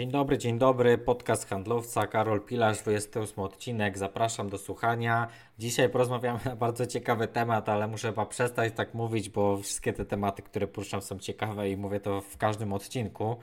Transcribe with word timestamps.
Dzień 0.00 0.10
dobry, 0.10 0.38
dzień 0.38 0.58
dobry. 0.58 0.98
Podcast 0.98 1.48
handlowca 1.48 2.06
Karol 2.06 2.40
Pilarz, 2.40 2.78
28 2.78 3.44
odcinek. 3.44 3.98
Zapraszam 3.98 4.48
do 4.48 4.58
słuchania. 4.58 5.28
Dzisiaj 5.58 5.88
porozmawiamy 5.88 6.40
na 6.44 6.56
bardzo 6.56 6.86
ciekawy 6.86 7.28
temat, 7.28 7.68
ale 7.68 7.88
muszę 7.88 8.08
chyba 8.08 8.26
przestać 8.26 8.72
tak 8.76 8.94
mówić, 8.94 9.28
bo 9.28 9.56
wszystkie 9.56 9.92
te 9.92 10.04
tematy, 10.04 10.42
które 10.42 10.66
poruszam 10.66 11.02
są 11.02 11.18
ciekawe 11.18 11.70
i 11.70 11.76
mówię 11.76 12.00
to 12.00 12.20
w 12.20 12.36
każdym 12.36 12.72
odcinku. 12.72 13.36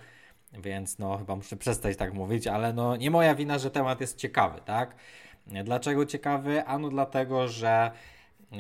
Więc 0.54 1.00
no 1.00 1.18
chyba 1.18 1.36
muszę 1.36 1.58
przestać 1.58 1.98
tak 1.98 2.14
mówić, 2.14 2.48
ale 2.48 2.74
no 2.74 2.96
nie 2.96 3.12
moja 3.12 3.36
wina, 3.36 3.58
że 3.58 3.71
temat 3.71 4.02
jest 4.02 4.18
ciekawy, 4.18 4.62
tak? 4.66 4.96
Dlaczego 5.64 6.05
ciekawy? 6.05 6.66
Ano 6.66 6.89
dlatego, 6.89 7.48
że 7.48 7.92
yy, 8.52 8.60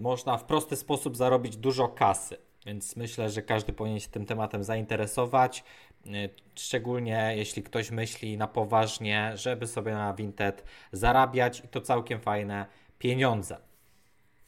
można 0.00 0.36
w 0.38 0.44
prosty 0.44 0.76
sposób 0.76 1.16
zarobić 1.16 1.56
dużo 1.56 1.88
kasy. 1.88 2.36
Więc 2.66 2.96
myślę, 2.96 3.30
że 3.30 3.42
każdy 3.42 3.72
powinien 3.72 4.00
się 4.00 4.08
tym 4.08 4.26
tematem 4.26 4.64
zainteresować. 4.64 5.64
Y, 6.06 6.30
szczególnie 6.54 7.32
jeśli 7.36 7.62
ktoś 7.62 7.90
myśli 7.90 8.38
na 8.38 8.46
poważnie, 8.46 9.32
żeby 9.34 9.66
sobie 9.66 9.92
na 9.92 10.14
Vinted 10.14 10.64
zarabiać 10.92 11.62
i 11.64 11.68
to 11.68 11.80
całkiem 11.80 12.20
fajne 12.20 12.66
pieniądze. 12.98 13.56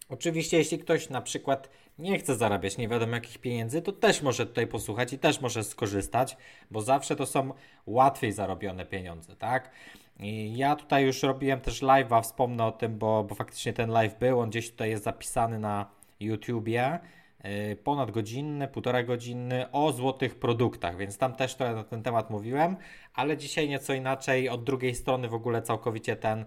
Oczywiście, 0.08 0.58
jeśli 0.58 0.78
ktoś 0.78 1.10
na 1.10 1.20
przykład 1.20 1.70
nie 1.98 2.18
chce 2.18 2.36
zarabiać 2.36 2.76
nie 2.78 2.88
wiadomo 2.88 3.14
jakich 3.14 3.38
pieniędzy, 3.38 3.82
to 3.82 3.92
też 3.92 4.22
może 4.22 4.46
tutaj 4.46 4.66
posłuchać 4.66 5.12
i 5.12 5.18
też 5.18 5.40
może 5.40 5.64
skorzystać, 5.64 6.36
bo 6.70 6.82
zawsze 6.82 7.16
to 7.16 7.26
są 7.26 7.52
łatwiej 7.86 8.32
zarobione 8.32 8.86
pieniądze, 8.86 9.36
tak? 9.36 9.70
I 10.20 10.56
ja 10.56 10.76
tutaj 10.76 11.04
już 11.04 11.22
robiłem 11.22 11.60
też 11.60 11.82
live'a, 11.82 12.22
wspomnę 12.22 12.64
o 12.64 12.72
tym, 12.72 12.98
bo, 12.98 13.24
bo 13.24 13.34
faktycznie 13.34 13.72
ten 13.72 13.90
live 13.90 14.18
był, 14.18 14.40
on 14.40 14.50
gdzieś 14.50 14.70
tutaj 14.70 14.90
jest 14.90 15.04
zapisany 15.04 15.58
na 15.58 15.90
YouTubie. 16.20 16.98
Y, 17.46 17.76
ponad 17.76 18.10
godzinny, 18.10 18.68
półtora 18.68 19.02
godzinny 19.02 19.70
o 19.72 19.92
złotych 19.92 20.38
produktach, 20.38 20.96
więc 20.96 21.18
tam 21.18 21.34
też 21.34 21.54
trochę 21.54 21.74
na 21.74 21.84
ten 21.84 22.02
temat 22.02 22.30
mówiłem, 22.30 22.76
ale 23.14 23.36
dzisiaj 23.36 23.68
nieco 23.68 23.94
inaczej, 23.94 24.48
od 24.48 24.64
drugiej 24.64 24.94
strony 24.94 25.28
w 25.28 25.34
ogóle 25.34 25.62
całkowicie 25.62 26.16
ten, 26.16 26.44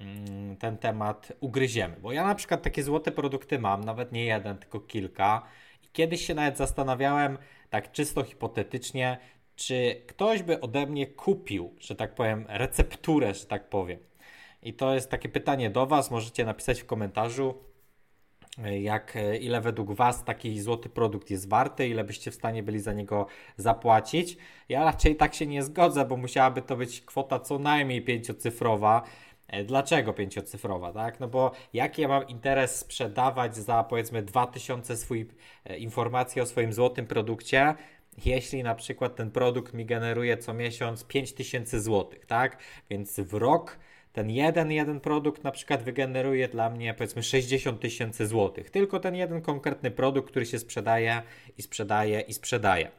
mm, 0.00 0.56
ten 0.56 0.78
temat 0.78 1.32
ugryziemy, 1.40 1.96
bo 2.02 2.12
ja 2.12 2.26
na 2.26 2.34
przykład 2.34 2.62
takie 2.62 2.82
złote 2.82 3.12
produkty 3.12 3.58
mam, 3.58 3.84
nawet 3.84 4.12
nie 4.12 4.24
jeden, 4.24 4.58
tylko 4.58 4.80
kilka 4.80 5.42
i 5.84 5.88
kiedyś 5.92 6.26
się 6.26 6.34
nawet 6.34 6.56
zastanawiałem, 6.56 7.38
tak 7.70 7.92
czysto 7.92 8.22
hipotetycznie, 8.22 9.18
czy 9.56 10.02
ktoś 10.06 10.42
by 10.42 10.60
ode 10.60 10.86
mnie 10.86 11.06
kupił, 11.06 11.74
że 11.78 11.96
tak 11.96 12.14
powiem, 12.14 12.44
recepturę, 12.48 13.34
że 13.34 13.46
tak 13.46 13.68
powiem. 13.68 13.98
I 14.62 14.74
to 14.74 14.94
jest 14.94 15.10
takie 15.10 15.28
pytanie 15.28 15.70
do 15.70 15.86
Was, 15.86 16.10
możecie 16.10 16.44
napisać 16.44 16.82
w 16.82 16.86
komentarzu, 16.86 17.67
jak, 18.80 19.16
e, 19.16 19.36
ile 19.36 19.60
według 19.60 19.92
Was 19.92 20.24
taki 20.24 20.60
złoty 20.60 20.88
produkt 20.88 21.30
jest 21.30 21.48
warty, 21.48 21.88
ile 21.88 22.04
byście 22.04 22.30
w 22.30 22.34
stanie 22.34 22.62
byli 22.62 22.80
za 22.80 22.92
niego 22.92 23.26
zapłacić. 23.56 24.36
Ja 24.68 24.84
raczej 24.84 25.16
tak 25.16 25.34
się 25.34 25.46
nie 25.46 25.62
zgodzę, 25.62 26.04
bo 26.04 26.16
musiałaby 26.16 26.62
to 26.62 26.76
być 26.76 27.00
kwota 27.00 27.40
co 27.40 27.58
najmniej 27.58 28.02
pięciocyfrowa. 28.02 29.02
E, 29.48 29.64
dlaczego 29.64 30.12
pięciocyfrowa, 30.12 30.92
tak? 30.92 31.20
No 31.20 31.28
bo 31.28 31.52
jaki 31.72 32.02
ja 32.02 32.08
mam 32.08 32.28
interes 32.28 32.76
sprzedawać 32.78 33.56
za 33.56 33.84
powiedzmy 33.84 34.22
2000 34.22 34.96
swój 34.96 35.26
e, 35.64 35.78
informacji 35.78 36.40
o 36.42 36.46
swoim 36.46 36.72
złotym 36.72 37.06
produkcie, 37.06 37.74
jeśli 38.24 38.62
na 38.62 38.74
przykład 38.74 39.16
ten 39.16 39.30
produkt 39.30 39.74
mi 39.74 39.86
generuje 39.86 40.36
co 40.36 40.54
miesiąc 40.54 41.04
5000 41.04 41.80
zł, 41.80 42.20
tak? 42.26 42.58
Więc 42.90 43.20
w 43.20 43.34
rok 43.34 43.78
ten 44.18 44.30
jeden, 44.30 44.72
jeden 44.72 45.00
produkt 45.00 45.44
na 45.44 45.50
przykład 45.50 45.82
wygeneruje 45.82 46.48
dla 46.48 46.70
mnie 46.70 46.94
powiedzmy 46.94 47.22
60 47.22 47.80
tysięcy 47.80 48.26
złotych. 48.26 48.70
Tylko 48.70 49.00
ten 49.00 49.14
jeden 49.14 49.42
konkretny 49.42 49.90
produkt, 49.90 50.30
który 50.30 50.46
się 50.46 50.58
sprzedaje 50.58 51.22
i 51.58 51.62
sprzedaje 51.62 52.20
i 52.20 52.34
sprzedaje. 52.34 52.90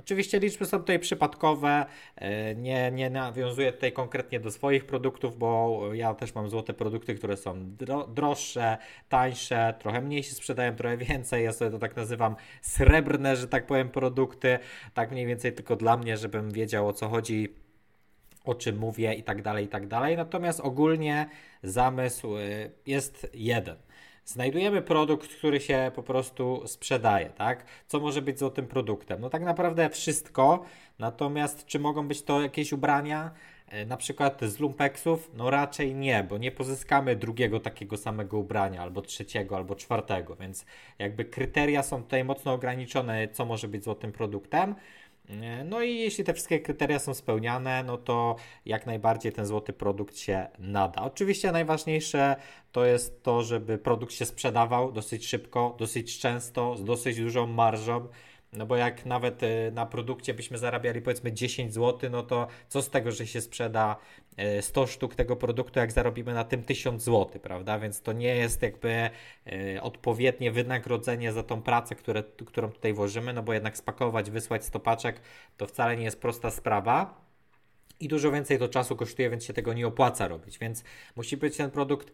Oczywiście 0.00 0.38
liczby 0.40 0.66
są 0.66 0.78
tutaj 0.78 0.98
przypadkowe, 0.98 1.86
e, 2.16 2.54
nie, 2.54 2.90
nie 2.90 3.10
nawiązuję 3.10 3.72
tutaj 3.72 3.92
konkretnie 3.92 4.40
do 4.40 4.50
swoich 4.50 4.86
produktów, 4.86 5.38
bo 5.38 5.80
ja 5.94 6.14
też 6.14 6.34
mam 6.34 6.48
złote 6.48 6.74
produkty, 6.74 7.14
które 7.14 7.36
są 7.36 7.76
droższe, 8.14 8.78
tańsze, 9.08 9.74
trochę 9.78 10.00
mniej 10.00 10.22
się 10.22 10.34
sprzedają, 10.34 10.76
trochę 10.76 10.96
więcej. 10.96 11.44
Ja 11.44 11.52
sobie 11.52 11.70
to 11.70 11.78
tak 11.78 11.96
nazywam 11.96 12.36
srebrne, 12.62 13.36
że 13.36 13.48
tak 13.48 13.66
powiem, 13.66 13.88
produkty, 13.88 14.58
tak 14.94 15.10
mniej 15.10 15.26
więcej 15.26 15.52
tylko 15.52 15.76
dla 15.76 15.96
mnie, 15.96 16.16
żebym 16.16 16.50
wiedział 16.50 16.88
o 16.88 16.92
co 16.92 17.08
chodzi 17.08 17.48
o 18.48 18.54
czym 18.54 18.78
mówię 18.78 19.14
i 19.14 19.22
tak 19.22 19.42
dalej, 19.42 19.64
i 19.64 19.68
tak 19.68 19.86
dalej. 19.86 20.16
Natomiast 20.16 20.60
ogólnie 20.60 21.28
zamysł 21.62 22.36
y, 22.36 22.70
jest 22.86 23.30
jeden. 23.34 23.76
Znajdujemy 24.24 24.82
produkt, 24.82 25.36
który 25.36 25.60
się 25.60 25.90
po 25.94 26.02
prostu 26.02 26.62
sprzedaje, 26.66 27.30
tak? 27.30 27.64
Co 27.86 28.00
może 28.00 28.22
być 28.22 28.38
złotym 28.38 28.66
produktem? 28.66 29.20
No 29.20 29.30
tak 29.30 29.42
naprawdę 29.42 29.90
wszystko, 29.90 30.64
natomiast 30.98 31.66
czy 31.66 31.78
mogą 31.78 32.08
być 32.08 32.22
to 32.22 32.42
jakieś 32.42 32.72
ubrania? 32.72 33.30
Y, 33.72 33.86
na 33.86 33.96
przykład 33.96 34.40
z 34.42 34.58
lumpeksów? 34.60 35.30
No 35.34 35.50
raczej 35.50 35.94
nie, 35.94 36.24
bo 36.24 36.38
nie 36.38 36.52
pozyskamy 36.52 37.16
drugiego 37.16 37.60
takiego 37.60 37.96
samego 37.96 38.38
ubrania, 38.38 38.82
albo 38.82 39.02
trzeciego, 39.02 39.56
albo 39.56 39.74
czwartego, 39.74 40.36
więc 40.36 40.66
jakby 40.98 41.24
kryteria 41.24 41.82
są 41.82 42.02
tutaj 42.02 42.24
mocno 42.24 42.52
ograniczone, 42.52 43.28
co 43.28 43.44
może 43.44 43.68
być 43.68 43.84
złotym 43.84 44.12
produktem. 44.12 44.74
No 45.64 45.82
i 45.82 45.98
jeśli 45.98 46.24
te 46.24 46.34
wszystkie 46.34 46.60
kryteria 46.60 46.98
są 46.98 47.14
spełniane, 47.14 47.82
no 47.82 47.98
to 47.98 48.36
jak 48.66 48.86
najbardziej 48.86 49.32
ten 49.32 49.46
złoty 49.46 49.72
produkt 49.72 50.18
się 50.18 50.46
nada. 50.58 51.02
Oczywiście 51.02 51.52
najważniejsze 51.52 52.36
to 52.72 52.84
jest 52.84 53.22
to, 53.22 53.42
żeby 53.42 53.78
produkt 53.78 54.12
się 54.12 54.26
sprzedawał 54.26 54.92
dosyć 54.92 55.26
szybko, 55.26 55.76
dosyć 55.78 56.18
często, 56.18 56.76
z 56.76 56.84
dosyć 56.84 57.20
dużą 57.20 57.46
marżą. 57.46 58.08
No 58.52 58.66
bo 58.66 58.76
jak 58.76 59.06
nawet 59.06 59.42
y, 59.42 59.72
na 59.74 59.86
produkcie 59.86 60.34
byśmy 60.34 60.58
zarabiali 60.58 61.02
powiedzmy 61.02 61.32
10 61.32 61.74
zł, 61.74 62.10
no 62.10 62.22
to 62.22 62.46
co 62.68 62.82
z 62.82 62.90
tego, 62.90 63.12
że 63.12 63.26
się 63.26 63.40
sprzeda 63.40 63.96
100 64.60 64.84
y, 64.84 64.86
sztuk 64.86 65.14
tego 65.14 65.36
produktu, 65.36 65.78
jak 65.78 65.92
zarobimy 65.92 66.34
na 66.34 66.44
tym 66.44 66.62
1000 66.62 67.02
zł, 67.02 67.40
prawda? 67.42 67.78
Więc 67.78 68.02
to 68.02 68.12
nie 68.12 68.36
jest 68.36 68.62
jakby 68.62 69.10
y, 69.46 69.82
odpowiednie 69.82 70.52
wynagrodzenie 70.52 71.32
za 71.32 71.42
tą 71.42 71.62
pracę, 71.62 71.94
które, 71.94 72.22
którą 72.46 72.72
tutaj 72.72 72.92
włożymy, 72.92 73.32
no 73.32 73.42
bo 73.42 73.52
jednak 73.52 73.76
spakować, 73.76 74.30
wysłać 74.30 74.64
stopaczek 74.64 75.20
to 75.56 75.66
wcale 75.66 75.96
nie 75.96 76.04
jest 76.04 76.20
prosta 76.20 76.50
sprawa 76.50 77.28
i 78.00 78.08
dużo 78.08 78.32
więcej 78.32 78.58
to 78.58 78.68
czasu 78.68 78.96
kosztuje, 78.96 79.30
więc 79.30 79.44
się 79.44 79.52
tego 79.52 79.72
nie 79.72 79.86
opłaca 79.86 80.28
robić. 80.28 80.58
Więc 80.58 80.84
musi 81.16 81.36
być 81.36 81.56
ten 81.56 81.70
produkt 81.70 82.12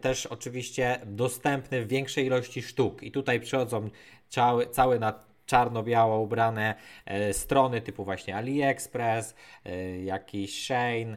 też 0.00 0.26
oczywiście 0.26 1.00
dostępny 1.06 1.84
w 1.84 1.88
większej 1.88 2.26
ilości 2.26 2.62
sztuk. 2.62 3.02
I 3.02 3.12
tutaj 3.12 3.40
przychodzą 3.40 3.90
cały, 4.28 4.66
cały 4.66 4.98
na 4.98 5.33
czarno-biało 5.54 6.20
ubrane 6.20 6.74
e, 7.06 7.32
strony 7.32 7.80
typu 7.80 8.04
właśnie 8.04 8.36
AliExpress, 8.36 9.34
e, 9.64 9.98
jakiś 10.04 10.64
Shane, 10.64 11.16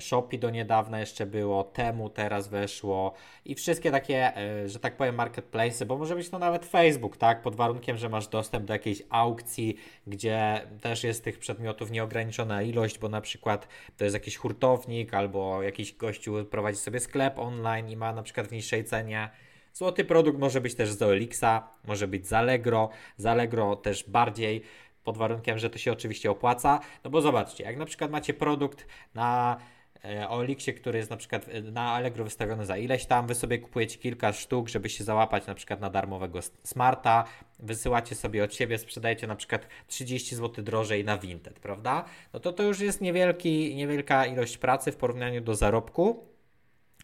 Shopee 0.00 0.38
do 0.38 0.50
niedawna 0.50 1.00
jeszcze 1.00 1.26
było, 1.26 1.64
Temu 1.64 2.10
teraz 2.10 2.48
weszło 2.48 3.12
i 3.44 3.54
wszystkie 3.54 3.90
takie, 3.90 4.36
e, 4.36 4.68
że 4.68 4.80
tak 4.80 4.96
powiem, 4.96 5.14
marketplace, 5.14 5.86
bo 5.86 5.98
może 5.98 6.14
być 6.14 6.28
to 6.28 6.38
nawet 6.38 6.66
Facebook, 6.66 7.16
tak? 7.16 7.42
Pod 7.42 7.56
warunkiem, 7.56 7.96
że 7.96 8.08
masz 8.08 8.28
dostęp 8.28 8.64
do 8.64 8.72
jakiejś 8.72 9.02
aukcji, 9.10 9.76
gdzie 10.06 10.66
też 10.80 11.04
jest 11.04 11.24
tych 11.24 11.38
przedmiotów 11.38 11.90
nieograniczona 11.90 12.62
ilość, 12.62 12.98
bo 12.98 13.08
na 13.08 13.20
przykład 13.20 13.68
to 13.96 14.04
jest 14.04 14.14
jakiś 14.14 14.36
hurtownik 14.36 15.14
albo 15.14 15.62
jakiś 15.62 15.96
gościu 15.96 16.44
prowadzi 16.50 16.78
sobie 16.78 17.00
sklep 17.00 17.38
online 17.38 17.88
i 17.88 17.96
ma 17.96 18.12
na 18.12 18.22
przykład 18.22 18.46
w 18.46 18.52
niższej 18.52 18.84
cenie 18.84 19.30
Złoty 19.76 20.04
produkt 20.04 20.38
może 20.38 20.60
być 20.60 20.74
też 20.74 20.90
z 20.90 21.02
Elixa, 21.02 21.68
może 21.84 22.08
być 22.08 22.28
z 22.28 22.32
Allegro, 22.32 22.88
z 23.16 23.26
Allegro 23.26 23.76
też 23.76 24.04
bardziej 24.08 24.62
pod 25.04 25.16
warunkiem, 25.16 25.58
że 25.58 25.70
to 25.70 25.78
się 25.78 25.92
oczywiście 25.92 26.30
opłaca. 26.30 26.80
No 27.04 27.10
bo 27.10 27.20
zobaczcie, 27.20 27.64
jak 27.64 27.76
na 27.76 27.84
przykład 27.84 28.10
macie 28.10 28.34
produkt 28.34 28.86
na 29.14 29.56
e, 30.04 30.28
Olixie, 30.28 30.74
który 30.74 30.98
jest 30.98 31.10
na 31.10 31.16
przykład 31.16 31.48
e, 31.48 31.62
na 31.62 31.92
Allegro 31.92 32.24
wystawiony 32.24 32.66
za 32.66 32.76
ileś 32.76 33.06
tam, 33.06 33.26
wy 33.26 33.34
sobie 33.34 33.58
kupujecie 33.58 33.98
kilka 33.98 34.32
sztuk, 34.32 34.68
żeby 34.68 34.88
się 34.88 35.04
załapać 35.04 35.46
na 35.46 35.54
przykład 35.54 35.80
na 35.80 35.90
darmowego 35.90 36.40
smarta, 36.62 37.24
wysyłacie 37.58 38.14
sobie 38.14 38.44
od 38.44 38.54
siebie, 38.54 38.78
sprzedajecie 38.78 39.26
na 39.26 39.36
przykład 39.36 39.68
30 39.86 40.36
zł 40.36 40.64
drożej 40.64 41.04
na 41.04 41.18
Vinted, 41.18 41.60
prawda? 41.60 42.04
No 42.32 42.40
to 42.40 42.52
to 42.52 42.62
już 42.62 42.80
jest 42.80 43.00
niewielki, 43.00 43.74
niewielka 43.74 44.26
ilość 44.26 44.58
pracy 44.58 44.92
w 44.92 44.96
porównaniu 44.96 45.40
do 45.40 45.54
zarobku. 45.54 46.35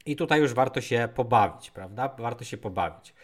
I 0.07 0.17
tutaj 0.17 0.41
już 0.41 0.55
warto 0.55 0.81
się 0.81 1.09
pobawić, 1.15 1.71
prawda? 1.71 2.15
Warto 2.19 2.45
się 2.45 2.57
pobawić. 2.57 3.15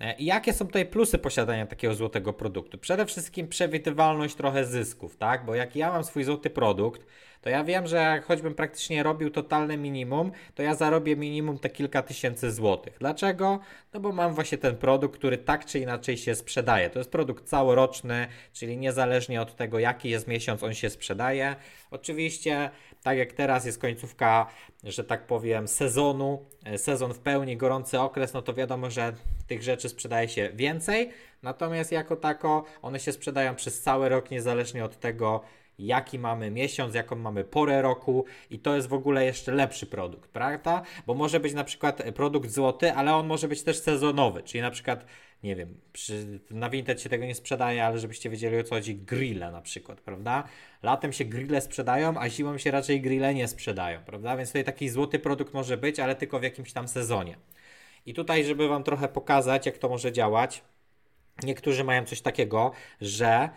E, 0.00 0.16
I 0.16 0.24
jakie 0.24 0.52
są 0.52 0.66
tutaj 0.66 0.86
plusy 0.86 1.18
posiadania 1.18 1.66
takiego 1.66 1.94
złotego 1.94 2.32
produktu? 2.32 2.78
Przede 2.78 3.06
wszystkim 3.06 3.48
przewidywalność 3.48 4.34
trochę 4.34 4.64
zysków, 4.64 5.16
tak? 5.16 5.44
Bo 5.44 5.54
jak 5.54 5.76
ja 5.76 5.92
mam 5.92 6.04
swój 6.04 6.24
złoty 6.24 6.50
produkt, 6.50 7.06
to 7.46 7.50
ja 7.50 7.64
wiem, 7.64 7.86
że 7.86 8.22
choćbym 8.26 8.54
praktycznie 8.54 9.02
robił 9.02 9.30
totalne 9.30 9.76
minimum, 9.76 10.32
to 10.54 10.62
ja 10.62 10.74
zarobię 10.74 11.16
minimum 11.16 11.58
te 11.58 11.70
kilka 11.70 12.02
tysięcy 12.02 12.52
złotych. 12.52 12.96
Dlaczego? 13.00 13.60
No 13.92 14.00
bo 14.00 14.12
mam 14.12 14.34
właśnie 14.34 14.58
ten 14.58 14.76
produkt, 14.76 15.18
który 15.18 15.38
tak 15.38 15.64
czy 15.64 15.78
inaczej 15.78 16.16
się 16.16 16.34
sprzedaje. 16.34 16.90
To 16.90 16.98
jest 16.98 17.10
produkt 17.10 17.44
całoroczny, 17.44 18.26
czyli 18.52 18.76
niezależnie 18.76 19.42
od 19.42 19.56
tego, 19.56 19.78
jaki 19.78 20.10
jest 20.10 20.28
miesiąc, 20.28 20.62
on 20.62 20.74
się 20.74 20.90
sprzedaje. 20.90 21.56
Oczywiście, 21.90 22.70
tak 23.06 23.18
jak 23.18 23.32
teraz 23.32 23.66
jest 23.66 23.78
końcówka, 23.78 24.46
że 24.84 25.04
tak 25.04 25.26
powiem, 25.26 25.68
sezonu, 25.68 26.46
e, 26.64 26.78
sezon 26.78 27.14
w 27.14 27.18
pełni, 27.18 27.56
gorący 27.56 28.00
okres, 28.00 28.32
no 28.32 28.42
to 28.42 28.54
wiadomo, 28.54 28.90
że 28.90 29.12
tych 29.46 29.62
rzeczy 29.62 29.88
sprzedaje 29.88 30.28
się 30.28 30.50
więcej, 30.54 31.10
natomiast 31.42 31.92
jako 31.92 32.16
tako 32.16 32.64
one 32.82 33.00
się 33.00 33.12
sprzedają 33.12 33.54
przez 33.54 33.80
cały 33.80 34.08
rok, 34.08 34.30
niezależnie 34.30 34.84
od 34.84 35.00
tego, 35.00 35.40
jaki 35.78 36.18
mamy 36.18 36.50
miesiąc, 36.50 36.94
jaką 36.94 37.16
mamy 37.16 37.44
porę 37.44 37.82
roku 37.82 38.24
i 38.50 38.58
to 38.58 38.76
jest 38.76 38.88
w 38.88 38.94
ogóle 38.94 39.24
jeszcze 39.24 39.52
lepszy 39.52 39.86
produkt, 39.86 40.30
prawda? 40.30 40.82
Bo 41.06 41.14
może 41.14 41.40
być 41.40 41.54
na 41.54 41.64
przykład 41.64 42.02
produkt 42.14 42.50
złoty, 42.50 42.92
ale 42.92 43.14
on 43.14 43.26
może 43.26 43.48
być 43.48 43.62
też 43.62 43.78
sezonowy, 43.78 44.42
czyli 44.42 44.62
na 44.62 44.70
przykład 44.70 45.06
nie 45.42 45.56
wiem, 45.56 45.80
przy, 45.92 46.40
na 46.50 46.70
Vinted 46.70 47.02
się 47.02 47.08
tego 47.08 47.24
nie 47.24 47.34
sprzedaje, 47.34 47.84
ale 47.84 47.98
żebyście 47.98 48.30
wiedzieli 48.30 48.58
o 48.58 48.62
co 48.62 48.74
chodzi, 48.74 48.96
grille 48.96 49.50
na 49.50 49.62
przykład, 49.62 50.00
prawda? 50.00 50.44
Latem 50.86 51.12
się 51.12 51.24
grille 51.24 51.60
sprzedają, 51.60 52.18
a 52.18 52.28
zimą 52.28 52.58
się 52.58 52.70
raczej 52.70 53.00
grille 53.00 53.34
nie 53.34 53.48
sprzedają, 53.48 54.00
prawda? 54.04 54.36
Więc 54.36 54.48
tutaj 54.48 54.64
taki 54.64 54.88
złoty 54.88 55.18
produkt 55.18 55.54
może 55.54 55.76
być, 55.76 56.00
ale 56.00 56.14
tylko 56.14 56.38
w 56.38 56.42
jakimś 56.42 56.72
tam 56.72 56.88
sezonie. 56.88 57.36
I 58.06 58.14
tutaj, 58.14 58.44
żeby 58.44 58.68
Wam 58.68 58.82
trochę 58.82 59.08
pokazać, 59.08 59.66
jak 59.66 59.78
to 59.78 59.88
może 59.88 60.12
działać, 60.12 60.64
niektórzy 61.42 61.84
mają 61.84 62.04
coś 62.04 62.20
takiego, 62.20 62.72
że 63.00 63.50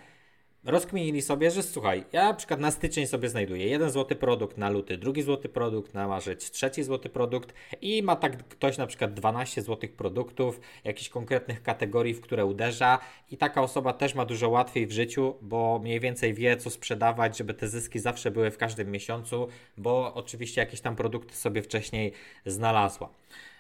rozkminili 0.64 1.22
sobie, 1.22 1.52
że 1.52 1.64
słuchaj, 1.64 2.04
ja 2.12 2.24
na 2.24 2.34
przykład 2.34 2.60
na 2.60 2.72
styczeń 2.72 3.08
sobie 3.08 3.30
znajduję 3.30 3.68
jeden 3.68 3.90
złoty 3.90 4.16
produkt 4.16 4.58
na 4.58 4.70
luty, 4.70 4.98
drugi 4.98 5.22
złoty 5.22 5.50
produkt 5.50 5.94
na 5.94 6.08
marzec, 6.08 6.52
trzeci 6.52 6.84
złoty 6.84 7.10
produkt 7.10 7.54
i 7.82 8.04
ma 8.04 8.16
tak 8.16 8.48
ktoś 8.48 8.78
na 8.78 8.88
przykład 8.88 9.14
12 9.14 9.62
złotych 9.62 9.94
produktów, 9.94 10.60
jakichś 10.84 11.10
konkretnych 11.10 11.64
kategorii, 11.64 12.14
w 12.14 12.22
które 12.22 12.46
uderza 12.46 13.00
i 13.32 13.38
taka 13.38 13.62
osoba 13.62 13.94
też 13.94 14.16
ma 14.16 14.26
dużo 14.26 14.50
łatwiej 14.50 14.88
w 14.88 14.92
życiu, 14.92 15.36
bo 15.42 15.80
mniej 15.84 16.00
więcej 16.00 16.34
wie, 16.34 16.58
co 16.58 16.70
sprzedawać, 16.70 17.38
żeby 17.38 17.54
te 17.54 17.68
zyski 17.68 18.00
zawsze 18.00 18.32
były 18.32 18.52
w 18.52 18.58
każdym 18.58 18.92
miesiącu, 18.92 19.48
bo 19.78 20.14
oczywiście 20.14 20.62
jakieś 20.62 20.82
tam 20.82 20.96
produkty 20.96 21.36
sobie 21.36 21.62
wcześniej 21.62 22.14
znalazła. 22.46 23.10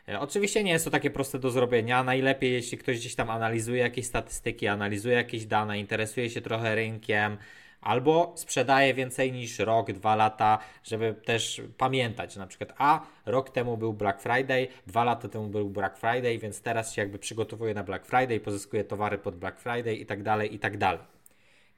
E, 0.09 0.19
oczywiście 0.19 0.63
nie 0.63 0.71
jest 0.71 0.85
to 0.85 0.91
takie 0.91 1.09
proste 1.09 1.39
do 1.39 1.51
zrobienia. 1.51 2.03
Najlepiej, 2.03 2.53
jeśli 2.53 2.77
ktoś 2.77 2.99
gdzieś 2.99 3.15
tam 3.15 3.29
analizuje 3.29 3.81
jakieś 3.81 4.05
statystyki, 4.05 4.67
analizuje 4.67 5.15
jakieś 5.15 5.45
dane, 5.45 5.79
interesuje 5.79 6.29
się 6.29 6.41
trochę 6.41 6.75
rynkiem, 6.75 7.37
albo 7.81 8.33
sprzedaje 8.35 8.93
więcej 8.93 9.31
niż 9.31 9.59
rok, 9.59 9.91
dwa 9.91 10.15
lata, 10.15 10.59
żeby 10.83 11.15
też 11.25 11.61
pamiętać, 11.77 12.35
na 12.35 12.47
przykład, 12.47 12.73
a 12.77 13.05
rok 13.25 13.49
temu 13.49 13.77
był 13.77 13.93
Black 13.93 14.21
Friday, 14.21 14.67
dwa 14.87 15.03
lata 15.03 15.29
temu 15.29 15.47
był 15.47 15.69
Black 15.69 15.97
Friday, 15.97 16.37
więc 16.37 16.61
teraz 16.61 16.93
się 16.93 17.01
jakby 17.01 17.19
przygotowuje 17.19 17.73
na 17.73 17.83
Black 17.83 18.05
Friday, 18.05 18.39
pozyskuje 18.39 18.83
towary 18.83 19.17
pod 19.17 19.35
Black 19.35 19.59
Friday 19.59 19.95
i 19.95 20.05
tak 20.05 20.23
dalej, 20.23 20.55
i 20.55 20.59
tak 20.59 20.77
dalej. 20.77 21.01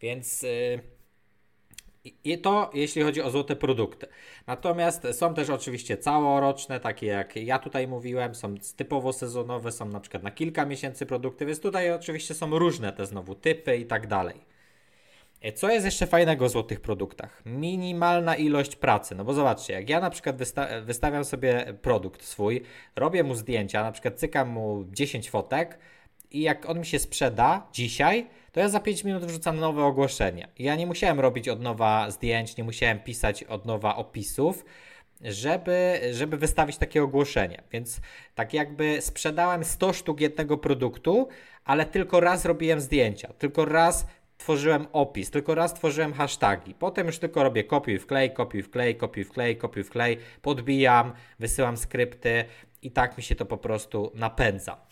Więc. 0.01 0.41
Yy 0.41 1.00
i 2.23 2.37
to 2.37 2.69
jeśli 2.73 3.01
chodzi 3.01 3.21
o 3.21 3.29
złote 3.29 3.55
produkty. 3.55 4.07
Natomiast 4.47 5.07
są 5.11 5.33
też 5.33 5.49
oczywiście 5.49 5.97
całoroczne, 5.97 6.79
takie 6.79 7.07
jak 7.07 7.35
ja 7.35 7.59
tutaj 7.59 7.87
mówiłem, 7.87 8.35
są 8.35 8.55
typowo 8.75 9.13
sezonowe, 9.13 9.71
są 9.71 9.85
na 9.85 9.99
przykład 9.99 10.23
na 10.23 10.31
kilka 10.31 10.65
miesięcy 10.65 11.05
produkty, 11.05 11.45
więc 11.45 11.59
tutaj 11.59 11.91
oczywiście 11.91 12.33
są 12.33 12.59
różne 12.59 12.93
te 12.93 13.05
znowu 13.05 13.35
typy 13.35 13.77
i 13.77 13.85
tak 13.85 14.07
dalej. 14.07 14.51
E, 15.41 15.51
co 15.51 15.69
jest 15.69 15.85
jeszcze 15.85 16.07
fajnego 16.07 16.45
w 16.45 16.51
złotych 16.51 16.81
produktach? 16.81 17.41
Minimalna 17.45 18.35
ilość 18.35 18.75
pracy. 18.75 19.15
No 19.15 19.25
bo 19.25 19.33
zobaczcie, 19.33 19.73
jak 19.73 19.89
ja 19.89 19.99
na 19.99 20.09
przykład 20.09 20.37
wysta 20.37 20.81
wystawiam 20.81 21.25
sobie 21.25 21.73
produkt 21.81 22.23
swój, 22.23 22.61
robię 22.95 23.23
mu 23.23 23.35
zdjęcia, 23.35 23.83
na 23.83 23.91
przykład 23.91 24.19
cykam 24.19 24.49
mu 24.49 24.85
10 24.91 25.29
fotek 25.29 25.79
i 26.31 26.41
jak 26.41 26.69
on 26.69 26.79
mi 26.79 26.85
się 26.85 26.99
sprzeda 26.99 27.67
dzisiaj, 27.73 28.27
to 28.51 28.59
ja 28.59 28.69
za 28.69 28.79
5 28.79 29.03
minut 29.03 29.25
wrzucam 29.25 29.59
nowe 29.59 29.83
ogłoszenie. 29.83 30.47
Ja 30.59 30.75
nie 30.75 30.87
musiałem 30.87 31.19
robić 31.19 31.49
od 31.49 31.61
nowa 31.61 32.11
zdjęć, 32.11 32.57
nie 32.57 32.63
musiałem 32.63 32.99
pisać 32.99 33.43
od 33.43 33.65
nowa 33.65 33.95
opisów, 33.95 34.65
żeby, 35.21 35.99
żeby 36.13 36.37
wystawić 36.37 36.77
takie 36.77 37.03
ogłoszenie. 37.03 37.63
Więc 37.71 38.01
tak 38.35 38.53
jakby 38.53 39.01
sprzedałem 39.01 39.63
100 39.63 39.93
sztuk 39.93 40.21
jednego 40.21 40.57
produktu, 40.57 41.27
ale 41.65 41.85
tylko 41.85 42.19
raz 42.19 42.45
robiłem 42.45 42.81
zdjęcia, 42.81 43.33
tylko 43.33 43.65
raz 43.65 44.05
tworzyłem 44.37 44.87
opis, 44.93 45.31
tylko 45.31 45.55
raz 45.55 45.73
tworzyłem 45.73 46.13
hasztagi. 46.13 46.73
Potem 46.73 47.07
już 47.07 47.19
tylko 47.19 47.43
robię 47.43 47.63
kopiuj 47.63 47.99
wklej, 47.99 48.31
kopiuj 48.33 48.63
wklej, 48.63 48.95
kopiuj 48.95 49.23
wklej, 49.23 49.57
kopiuj 49.57 49.83
wklej, 49.83 50.17
podbijam, 50.41 51.13
wysyłam 51.39 51.77
skrypty 51.77 52.45
i 52.81 52.91
tak 52.91 53.17
mi 53.17 53.23
się 53.23 53.35
to 53.35 53.45
po 53.45 53.57
prostu 53.57 54.11
napędza. 54.15 54.90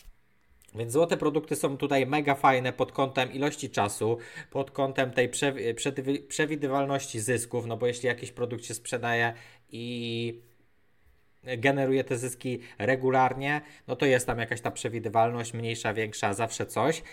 Więc 0.75 0.91
złote 0.91 1.17
produkty 1.17 1.55
są 1.55 1.77
tutaj 1.77 2.05
mega 2.05 2.35
fajne 2.35 2.73
pod 2.73 2.91
kątem 2.91 3.31
ilości 3.31 3.69
czasu, 3.69 4.17
pod 4.51 4.71
kątem 4.71 5.11
tej 5.11 5.29
przewidywalności 6.27 7.19
zysków, 7.19 7.65
no 7.65 7.77
bo 7.77 7.87
jeśli 7.87 8.07
jakiś 8.07 8.31
produkt 8.31 8.65
się 8.65 8.73
sprzedaje 8.73 9.33
i 9.71 10.41
generuje 11.43 12.03
te 12.03 12.17
zyski 12.17 12.59
regularnie, 12.77 13.61
no 13.87 13.95
to 13.95 14.05
jest 14.05 14.27
tam 14.27 14.39
jakaś 14.39 14.61
ta 14.61 14.71
przewidywalność, 14.71 15.53
mniejsza, 15.53 15.93
większa, 15.93 16.33
zawsze 16.33 16.65
coś. 16.65 17.03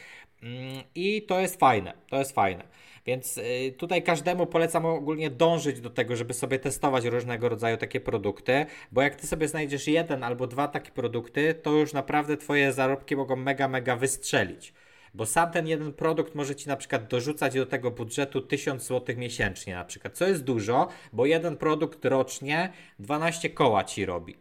Mm, 0.42 0.82
I 0.94 1.22
to 1.22 1.40
jest 1.40 1.60
fajne, 1.60 1.94
to 2.08 2.18
jest 2.18 2.32
fajne. 2.32 2.64
Więc 3.06 3.38
y, 3.38 3.74
tutaj 3.78 4.02
każdemu 4.02 4.46
polecam 4.46 4.86
ogólnie 4.86 5.30
dążyć 5.30 5.80
do 5.80 5.90
tego, 5.90 6.16
żeby 6.16 6.34
sobie 6.34 6.58
testować 6.58 7.04
różnego 7.04 7.48
rodzaju 7.48 7.76
takie 7.76 8.00
produkty, 8.00 8.66
bo 8.92 9.02
jak 9.02 9.16
ty 9.16 9.26
sobie 9.26 9.48
znajdziesz 9.48 9.86
jeden 9.86 10.24
albo 10.24 10.46
dwa 10.46 10.68
takie 10.68 10.90
produkty, 10.90 11.54
to 11.54 11.72
już 11.72 11.92
naprawdę 11.92 12.36
twoje 12.36 12.72
zarobki 12.72 13.16
mogą 13.16 13.36
mega, 13.36 13.68
mega 13.68 13.96
wystrzelić. 13.96 14.72
Bo 15.14 15.26
sam 15.26 15.50
ten 15.50 15.66
jeden 15.66 15.92
produkt 15.92 16.34
może 16.34 16.56
ci 16.56 16.68
na 16.68 16.76
przykład 16.76 17.08
dorzucać 17.08 17.54
do 17.54 17.66
tego 17.66 17.90
budżetu 17.90 18.40
1000 18.40 18.86
zł 18.86 19.16
miesięcznie 19.16 19.74
na 19.74 19.84
przykład, 19.84 20.16
co 20.16 20.28
jest 20.28 20.44
dużo, 20.44 20.88
bo 21.12 21.26
jeden 21.26 21.56
produkt 21.56 22.04
rocznie 22.04 22.72
12 22.98 23.50
koła 23.50 23.84
ci 23.84 24.06
robi. 24.06 24.36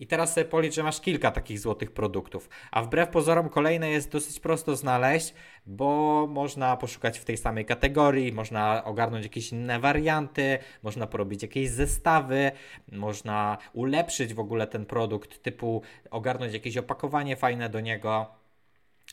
I 0.00 0.06
teraz 0.06 0.34
sobie 0.34 0.44
policz, 0.44 0.74
że 0.74 0.82
masz 0.82 1.00
kilka 1.00 1.30
takich 1.30 1.60
złotych 1.60 1.92
produktów. 1.92 2.48
A 2.70 2.82
wbrew 2.82 3.08
pozorom 3.08 3.48
kolejne 3.48 3.90
jest 3.90 4.10
dosyć 4.10 4.40
prosto 4.40 4.76
znaleźć, 4.76 5.34
bo 5.66 6.26
można 6.26 6.76
poszukać 6.76 7.18
w 7.18 7.24
tej 7.24 7.36
samej 7.36 7.64
kategorii, 7.64 8.32
można 8.32 8.84
ogarnąć 8.84 9.24
jakieś 9.24 9.52
inne 9.52 9.80
warianty, 9.80 10.58
można 10.82 11.06
porobić 11.06 11.42
jakieś 11.42 11.70
zestawy, 11.70 12.52
można 12.92 13.58
ulepszyć 13.72 14.34
w 14.34 14.40
ogóle 14.40 14.66
ten 14.66 14.86
produkt, 14.86 15.42
typu 15.42 15.82
ogarnąć 16.10 16.52
jakieś 16.52 16.76
opakowanie 16.76 17.36
fajne 17.36 17.68
do 17.68 17.80
niego 17.80 18.40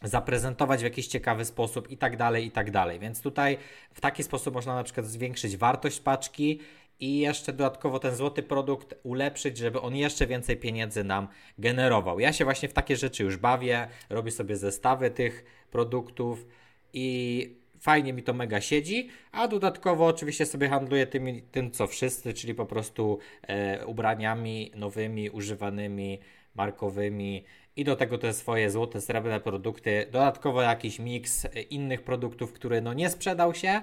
zaprezentować 0.04 0.80
w 0.80 0.84
jakiś 0.84 1.08
ciekawy 1.08 1.46
sposób 1.46 1.92
i 1.92 1.98
tak 1.98 2.18
dalej, 2.18 2.46
i 2.46 2.52
tak 2.52 2.72
dalej. 2.72 3.00
Więc 3.00 3.22
tutaj 3.22 3.58
w 3.94 4.02
taki 4.02 4.24
sposób 4.24 4.54
można 4.54 4.76
na 4.76 4.84
przykład 4.84 5.06
zwiększyć 5.06 5.58
wartość 5.58 6.00
paczki 6.00 6.60
i 7.00 7.20
jeszcze 7.20 7.54
dodatkowo 7.54 8.00
ten 8.00 8.16
złoty 8.16 8.44
produkt 8.44 8.96
ulepszyć, 9.04 9.58
żeby 9.58 9.82
on 9.82 9.96
jeszcze 9.96 10.28
więcej 10.28 10.58
pieniędzy 10.58 11.04
nam 11.04 11.28
generował. 11.58 12.20
Ja 12.20 12.34
się 12.34 12.46
właśnie 12.46 12.70
w 12.70 12.74
takie 12.74 12.96
rzeczy 12.96 13.24
już 13.24 13.38
bawię, 13.38 13.88
robię 14.10 14.32
sobie 14.32 14.58
zestawy 14.58 15.12
tych 15.12 15.46
produktów 15.72 16.48
i 16.94 17.58
fajnie 17.80 18.14
mi 18.14 18.24
to 18.24 18.34
mega 18.34 18.62
siedzi, 18.62 19.10
a 19.32 19.48
dodatkowo 19.48 20.06
oczywiście 20.06 20.46
sobie 20.46 20.70
handluję 20.70 21.08
tym, 21.08 21.42
tym 21.52 21.72
co 21.72 21.88
wszyscy, 21.88 22.34
czyli 22.34 22.56
po 22.56 22.66
prostu 22.66 23.20
e, 23.42 23.86
ubraniami 23.86 24.72
nowymi, 24.76 25.30
używanymi, 25.30 26.20
markowymi. 26.56 27.44
I 27.76 27.84
do 27.84 27.96
tego 27.96 28.18
te 28.18 28.34
swoje 28.34 28.72
złote, 28.72 29.02
srebrne 29.02 29.40
produkty, 29.40 30.06
dodatkowo 30.12 30.62
jakiś 30.62 31.00
miks 31.00 31.48
innych 31.70 32.02
produktów, 32.02 32.54
który 32.54 32.82
no 32.82 32.94
nie 32.94 33.10
sprzedał 33.10 33.54
się, 33.54 33.82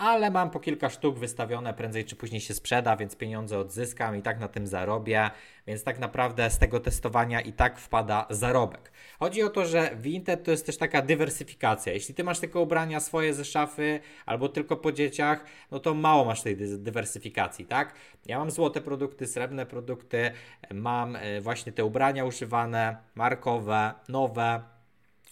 ale 0.00 0.30
mam 0.30 0.50
po 0.50 0.60
kilka 0.60 0.90
sztuk 0.90 1.18
wystawione, 1.18 1.74
prędzej 1.74 2.04
czy 2.04 2.16
później 2.16 2.40
się 2.40 2.54
sprzeda, 2.54 2.96
więc 2.96 3.16
pieniądze 3.16 3.58
odzyskam 3.58 4.16
i 4.16 4.22
tak 4.22 4.40
na 4.40 4.48
tym 4.48 4.66
zarobię, 4.66 5.30
więc 5.66 5.84
tak 5.84 5.98
naprawdę 5.98 6.50
z 6.50 6.58
tego 6.58 6.80
testowania 6.80 7.40
i 7.40 7.52
tak 7.52 7.78
wpada 7.78 8.26
zarobek. 8.30 8.92
Chodzi 9.18 9.42
o 9.42 9.50
to, 9.50 9.66
że 9.66 9.90
Vinted 9.96 10.44
to 10.44 10.50
jest 10.50 10.66
też 10.66 10.76
taka 10.76 11.02
dywersyfikacja. 11.02 11.92
Jeśli 11.92 12.14
ty 12.14 12.24
masz 12.24 12.38
tylko 12.38 12.60
ubrania 12.60 13.00
swoje 13.00 13.34
ze 13.34 13.44
szafy 13.44 14.00
albo 14.26 14.48
tylko 14.48 14.76
po 14.76 14.92
dzieciach, 14.92 15.44
no 15.70 15.80
to 15.80 15.94
mało 15.94 16.24
masz 16.24 16.42
tej 16.42 16.56
dywersyfikacji, 16.56 17.66
tak? 17.66 17.94
Ja 18.26 18.38
mam 18.38 18.50
złote 18.50 18.80
produkty, 18.80 19.26
srebrne 19.26 19.66
produkty, 19.66 20.30
mam 20.74 21.16
e, 21.16 21.40
właśnie 21.40 21.72
te 21.72 21.84
ubrania 21.84 22.24
używane, 22.24 22.96
markowe, 23.14 23.94
nowe, 24.08 24.62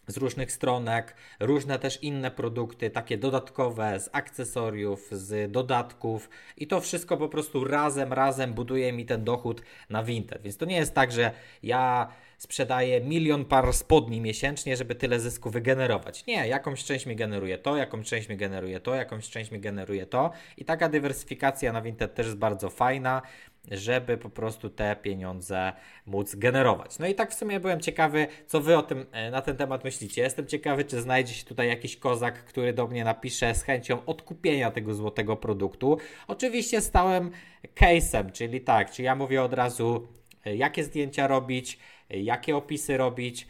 z 0.08 0.16
różnych 0.16 0.52
stronek, 0.52 1.14
różne 1.40 1.78
też 1.78 2.02
inne 2.02 2.30
produkty, 2.30 2.90
takie 2.90 3.18
dodatkowe, 3.18 4.00
z 4.00 4.08
akcesoriów, 4.12 5.08
z 5.10 5.52
dodatków 5.52 6.30
i 6.56 6.66
to 6.66 6.80
wszystko 6.80 7.16
po 7.16 7.28
prostu 7.28 7.64
razem, 7.64 8.12
razem 8.12 8.54
buduje 8.54 8.92
mi 8.92 9.06
ten 9.06 9.24
dochód 9.24 9.62
na 9.90 10.02
Vinted. 10.02 10.42
Więc 10.42 10.56
to 10.56 10.64
nie 10.64 10.76
jest 10.76 10.94
tak, 10.94 11.12
że 11.12 11.30
ja 11.62 12.08
sprzedaję 12.38 13.00
milion 13.00 13.44
par 13.44 13.72
spodni 13.72 14.20
miesięcznie, 14.20 14.76
żeby 14.76 14.94
tyle 14.94 15.20
zysku 15.20 15.50
wygenerować. 15.50 16.26
Nie, 16.26 16.48
jakąś 16.48 16.84
część 16.84 17.06
mi 17.06 17.16
generuje 17.16 17.58
to, 17.58 17.76
jakąś 17.76 18.06
część 18.06 18.28
mi 18.28 18.36
generuje 18.36 18.80
to, 18.80 18.94
jakąś 18.94 19.30
część 19.30 19.50
mi 19.50 19.60
generuje 19.60 20.06
to 20.06 20.30
i 20.56 20.64
taka 20.64 20.88
dywersyfikacja 20.88 21.72
na 21.72 21.82
Vinted 21.82 22.14
też 22.14 22.26
jest 22.26 22.38
bardzo 22.38 22.70
fajna 22.70 23.22
żeby 23.70 24.16
po 24.16 24.30
prostu 24.30 24.70
te 24.70 24.96
pieniądze 24.96 25.72
móc 26.06 26.34
generować. 26.34 26.98
No 26.98 27.06
i 27.06 27.14
tak 27.14 27.30
w 27.30 27.34
sumie 27.34 27.60
byłem 27.60 27.80
ciekawy, 27.80 28.26
co 28.46 28.60
wy 28.60 28.76
o 28.76 28.82
tym 28.82 29.06
e, 29.12 29.30
na 29.30 29.42
ten 29.42 29.56
temat 29.56 29.84
myślicie. 29.84 30.22
Jestem 30.22 30.46
ciekawy, 30.46 30.84
czy 30.84 31.00
znajdzie 31.00 31.34
się 31.34 31.44
tutaj 31.44 31.68
jakiś 31.68 31.96
kozak, 31.96 32.44
który 32.44 32.72
do 32.72 32.87
mnie 32.87 33.04
napisze 33.04 33.54
z 33.54 33.62
chęcią 33.62 34.04
odkupienia 34.06 34.70
tego 34.70 34.94
złotego 34.94 35.37
produktu. 35.37 35.98
Oczywiście 36.26 36.80
stałem 36.80 37.30
case'em, 37.75 38.32
czyli 38.32 38.60
tak, 38.60 38.90
czy 38.90 39.02
ja 39.02 39.14
mówię 39.14 39.42
od 39.42 39.52
razu, 39.52 40.08
e, 40.44 40.56
jakie 40.56 40.84
zdjęcia 40.84 41.26
robić, 41.26 41.78
e, 42.10 42.20
jakie 42.20 42.56
opisy 42.56 42.96
robić, 42.96 43.46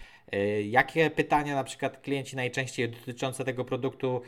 jakie 0.65 1.11
pytania 1.11 1.55
na 1.55 1.65
przykład 1.65 2.01
klienci 2.01 2.37
najczęściej 2.37 2.89
dotyczące 2.89 3.45
tego 3.45 3.65
produktu 3.65 4.23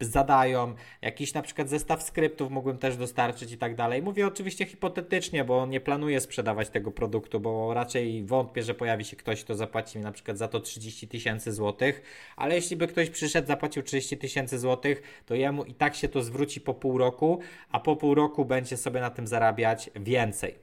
zadają, 0.00 0.74
jakiś 1.02 1.34
na 1.34 1.42
przykład 1.42 1.68
zestaw 1.68 2.02
skryptów 2.02 2.50
mógłbym 2.50 2.78
też 2.78 2.96
dostarczyć 2.96 3.52
i 3.52 3.58
tak 3.58 3.74
dalej. 3.74 4.02
Mówię 4.02 4.26
oczywiście 4.26 4.66
hipotetycznie, 4.66 5.44
bo 5.44 5.66
nie 5.66 5.80
planuję 5.80 6.20
sprzedawać 6.20 6.68
tego 6.68 6.90
produktu, 6.90 7.40
bo 7.40 7.74
raczej 7.74 8.24
wątpię, 8.24 8.62
że 8.62 8.74
pojawi 8.74 9.04
się 9.04 9.16
ktoś, 9.16 9.44
kto 9.44 9.54
zapłaci 9.54 9.98
mi 9.98 10.04
na 10.04 10.12
przykład 10.12 10.38
za 10.38 10.48
to 10.48 10.60
30 10.60 11.08
tysięcy 11.08 11.52
złotych, 11.52 12.02
ale 12.36 12.54
jeśli 12.54 12.76
by 12.76 12.86
ktoś 12.86 13.10
przyszedł, 13.10 13.48
zapłacił 13.48 13.82
30 13.82 14.18
tysięcy 14.18 14.58
złotych, 14.58 15.22
to 15.26 15.34
jemu 15.34 15.64
i 15.64 15.74
tak 15.74 15.94
się 15.94 16.08
to 16.08 16.22
zwróci 16.22 16.60
po 16.60 16.74
pół 16.74 16.98
roku, 16.98 17.40
a 17.70 17.80
po 17.80 17.96
pół 17.96 18.14
roku 18.14 18.44
będzie 18.44 18.76
sobie 18.76 19.00
na 19.00 19.10
tym 19.10 19.26
zarabiać 19.26 19.90
więcej. 19.96 20.54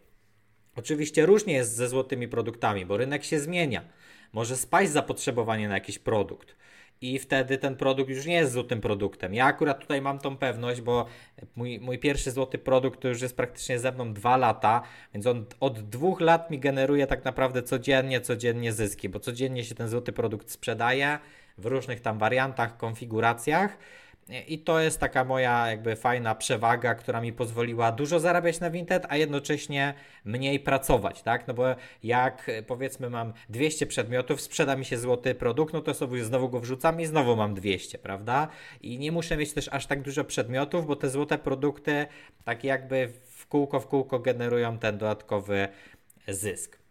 Oczywiście 0.75 1.25
różnie 1.25 1.53
jest 1.53 1.75
ze 1.75 1.87
złotymi 1.87 2.27
produktami, 2.27 2.85
bo 2.85 2.97
rynek 2.97 3.23
się 3.23 3.39
zmienia. 3.39 3.81
Może 4.33 4.57
spaść 4.57 4.91
zapotrzebowanie 4.91 5.67
na 5.67 5.73
jakiś 5.73 5.99
produkt 5.99 6.55
i 7.01 7.19
wtedy 7.19 7.57
ten 7.57 7.75
produkt 7.75 8.09
już 8.09 8.25
nie 8.25 8.33
jest 8.33 8.51
złotym 8.51 8.81
produktem. 8.81 9.33
Ja 9.33 9.45
akurat 9.45 9.79
tutaj 9.79 10.01
mam 10.01 10.19
tą 10.19 10.37
pewność, 10.37 10.81
bo 10.81 11.05
mój, 11.55 11.79
mój 11.79 11.99
pierwszy 11.99 12.31
złoty 12.31 12.57
produkt 12.57 12.99
to 12.99 13.07
już 13.07 13.21
jest 13.21 13.37
praktycznie 13.37 13.79
ze 13.79 13.91
mną 13.91 14.13
dwa 14.13 14.37
lata, 14.37 14.81
więc 15.13 15.27
on 15.27 15.45
od 15.59 15.89
dwóch 15.89 16.21
lat 16.21 16.51
mi 16.51 16.59
generuje 16.59 17.07
tak 17.07 17.25
naprawdę 17.25 17.63
codziennie, 17.63 18.21
codziennie 18.21 18.73
zyski, 18.73 19.09
bo 19.09 19.19
codziennie 19.19 19.63
się 19.63 19.75
ten 19.75 19.89
złoty 19.89 20.13
produkt 20.13 20.51
sprzedaje 20.51 21.19
w 21.57 21.65
różnych 21.65 22.01
tam 22.01 22.17
wariantach, 22.17 22.77
konfiguracjach 22.77 23.77
i 24.47 24.59
to 24.59 24.79
jest 24.79 24.99
taka 24.99 25.23
moja 25.23 25.67
jakby 25.67 25.95
fajna 25.95 26.35
przewaga, 26.35 26.95
która 26.95 27.21
mi 27.21 27.33
pozwoliła 27.33 27.91
dużo 27.91 28.19
zarabiać 28.19 28.59
na 28.59 28.69
Vinted, 28.69 29.05
a 29.09 29.17
jednocześnie 29.17 29.93
mniej 30.25 30.59
pracować, 30.59 31.21
tak? 31.21 31.47
No 31.47 31.53
bo 31.53 31.75
jak 32.03 32.51
powiedzmy 32.67 33.09
mam 33.09 33.33
200 33.49 33.85
przedmiotów, 33.85 34.41
sprzeda 34.41 34.75
mi 34.75 34.85
się 34.85 34.97
złoty 34.97 35.35
produkt, 35.35 35.73
no 35.73 35.81
to 35.81 35.93
sobie 35.93 36.23
znowu 36.23 36.49
go 36.49 36.59
wrzucam 36.59 37.01
i 37.01 37.05
znowu 37.05 37.35
mam 37.35 37.53
200, 37.53 37.97
prawda? 37.97 38.47
I 38.81 38.99
nie 38.99 39.11
muszę 39.11 39.37
mieć 39.37 39.53
też 39.53 39.69
aż 39.71 39.85
tak 39.85 40.01
dużo 40.01 40.23
przedmiotów, 40.23 40.87
bo 40.87 40.95
te 40.95 41.09
złote 41.09 41.37
produkty 41.37 42.05
tak 42.43 42.63
jakby 42.63 43.13
w 43.29 43.47
kółko 43.47 43.79
w 43.79 43.87
kółko 43.87 44.19
generują 44.19 44.77
ten 44.77 44.97
dodatkowy 44.97 45.67
zysk. 46.27 46.84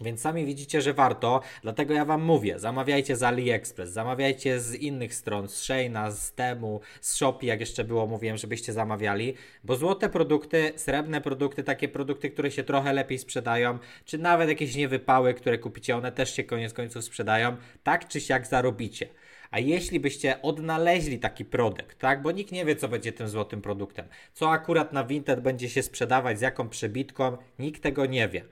Więc 0.00 0.20
sami 0.20 0.46
widzicie, 0.46 0.82
że 0.82 0.94
warto, 0.94 1.40
dlatego 1.62 1.94
ja 1.94 2.04
Wam 2.04 2.22
mówię, 2.22 2.58
zamawiajcie 2.58 3.16
z 3.16 3.22
AliExpress, 3.22 3.90
zamawiajcie 3.90 4.60
z 4.60 4.74
innych 4.74 5.14
stron, 5.14 5.48
z 5.48 5.62
Sheina, 5.62 6.10
z 6.10 6.32
Temu, 6.32 6.80
z 7.00 7.14
Shopee, 7.14 7.46
jak 7.46 7.60
jeszcze 7.60 7.84
było, 7.84 8.06
mówiłem, 8.06 8.36
żebyście 8.36 8.72
zamawiali, 8.72 9.34
bo 9.64 9.76
złote 9.76 10.08
produkty, 10.08 10.72
srebrne 10.76 11.20
produkty, 11.20 11.62
takie 11.62 11.88
produkty, 11.88 12.30
które 12.30 12.50
się 12.50 12.64
trochę 12.64 12.92
lepiej 12.92 13.18
sprzedają, 13.18 13.78
czy 14.04 14.18
nawet 14.18 14.48
jakieś 14.48 14.76
niewypały, 14.76 15.34
które 15.34 15.58
kupicie, 15.58 15.96
one 15.96 16.12
też 16.12 16.36
się 16.36 16.44
koniec 16.44 16.72
końców 16.72 17.04
sprzedają, 17.04 17.56
tak 17.82 18.08
czy 18.08 18.20
siak 18.20 18.46
zarobicie. 18.46 19.08
A 19.50 19.58
jeśli 19.58 20.00
byście 20.00 20.42
odnaleźli 20.42 21.18
taki 21.18 21.44
produkt, 21.44 21.98
tak, 21.98 22.22
bo 22.22 22.32
nikt 22.32 22.52
nie 22.52 22.64
wie, 22.64 22.76
co 22.76 22.88
będzie 22.88 23.12
tym 23.12 23.28
złotym 23.28 23.62
produktem, 23.62 24.06
co 24.32 24.50
akurat 24.50 24.92
na 24.92 25.04
Vinted 25.04 25.40
będzie 25.40 25.68
się 25.68 25.82
sprzedawać, 25.82 26.38
z 26.38 26.40
jaką 26.40 26.68
przebitką, 26.68 27.36
nikt 27.58 27.82
tego 27.82 28.06
nie 28.06 28.28
wie. 28.28 28.44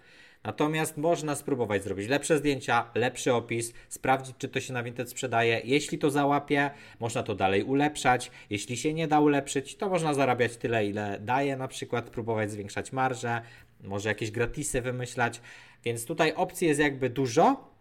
Natomiast 0.44 0.96
można 0.96 1.34
spróbować 1.34 1.84
zrobić 1.84 2.08
lepsze 2.08 2.38
zdjęcia, 2.38 2.90
lepszy 2.94 3.34
opis, 3.34 3.72
sprawdzić, 3.88 4.36
czy 4.38 4.48
to 4.48 4.60
się 4.60 4.72
na 4.72 4.82
Vinted 4.82 5.10
sprzedaje. 5.10 5.60
Jeśli 5.64 5.98
to 5.98 6.10
załapie, 6.10 6.70
można 7.00 7.22
to 7.22 7.34
dalej 7.34 7.62
ulepszać. 7.62 8.30
Jeśli 8.50 8.76
się 8.76 8.94
nie 8.94 9.08
da 9.08 9.20
ulepszyć, 9.20 9.76
to 9.76 9.88
można 9.88 10.14
zarabiać 10.14 10.56
tyle, 10.56 10.86
ile 10.86 11.18
daje, 11.20 11.56
na 11.56 11.68
przykład 11.68 12.10
próbować 12.10 12.50
zwiększać 12.50 12.92
marżę, 12.92 13.42
może 13.80 14.08
jakieś 14.08 14.30
gratisy 14.30 14.82
wymyślać. 14.82 15.40
Więc 15.84 16.06
tutaj 16.06 16.34
opcji 16.34 16.68
jest 16.68 16.80
jakby 16.80 17.10
dużo, 17.10 17.71